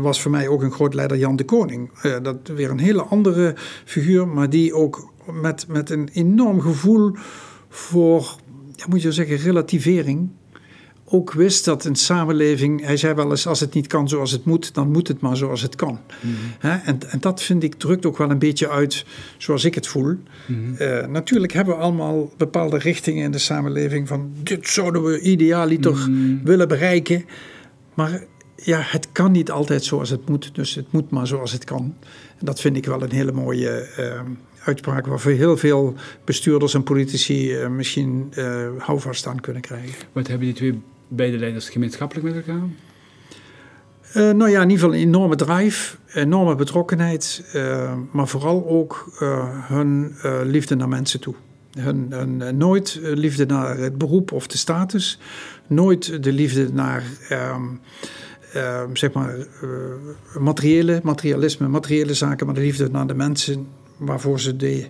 [0.02, 1.90] was voor mij ook een groot leider Jan de Koning.
[2.22, 3.56] dat weer een hele andere
[3.86, 7.16] figuur, maar die ook met, met een enorm gevoel
[7.70, 8.36] voor,
[8.76, 10.30] ja, moet je zeggen, relativering.
[11.08, 14.46] Ook wist dat een samenleving, hij zei wel eens: als het niet kan zoals het
[14.46, 16.00] moet, dan moet het maar zoals het kan.
[16.22, 16.80] Mm -hmm.
[16.86, 19.06] en, en dat vind ik drukt ook wel een beetje uit
[19.38, 20.04] zoals ik het voel.
[20.06, 20.76] Mm -hmm.
[20.80, 25.96] uh, natuurlijk hebben we allemaal bepaalde richtingen in de samenleving van dit zouden we idealiter
[25.96, 26.42] mm -hmm.
[26.44, 27.26] willen bereiken.
[27.94, 28.24] Maar
[28.56, 31.96] ja, het kan niet altijd zoals het moet, dus het moet maar zoals het kan.
[32.40, 34.22] En dat vind ik wel een hele mooie uh,
[34.66, 35.94] uitspraak waarvoor heel veel
[36.24, 40.08] bestuurders en politici uh, misschien uh, houvast aan kunnen krijgen.
[40.12, 42.64] Wat hebben die twee beide leiders gemeenschappelijk met elkaar?
[44.16, 47.44] Uh, nou ja, in ieder geval een enorme drive, enorme betrokkenheid,
[48.12, 49.12] maar vooral ook
[49.68, 51.36] hun liefde naar mensen toe.
[51.80, 55.20] Hun, hun nooit liefde naar het beroep of de status,
[55.68, 57.80] nooit de liefde naar um,
[58.56, 59.36] uh, zeg maar,
[60.40, 64.88] materiële, materialisme, materiële zaken, maar de liefde naar de mensen waarvoor ze de,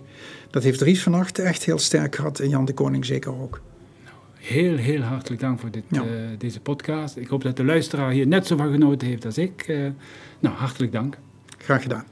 [0.50, 3.60] dat heeft Dries van Acht echt heel sterk gehad en Jan de Koning zeker ook.
[4.04, 6.04] Nou, heel, heel hartelijk dank voor dit, ja.
[6.04, 7.16] uh, deze podcast.
[7.16, 9.68] Ik hoop dat de luisteraar hier net zo van genoten heeft als ik.
[9.68, 9.90] Uh,
[10.38, 11.18] nou, hartelijk dank.
[11.58, 12.04] Graag gedaan.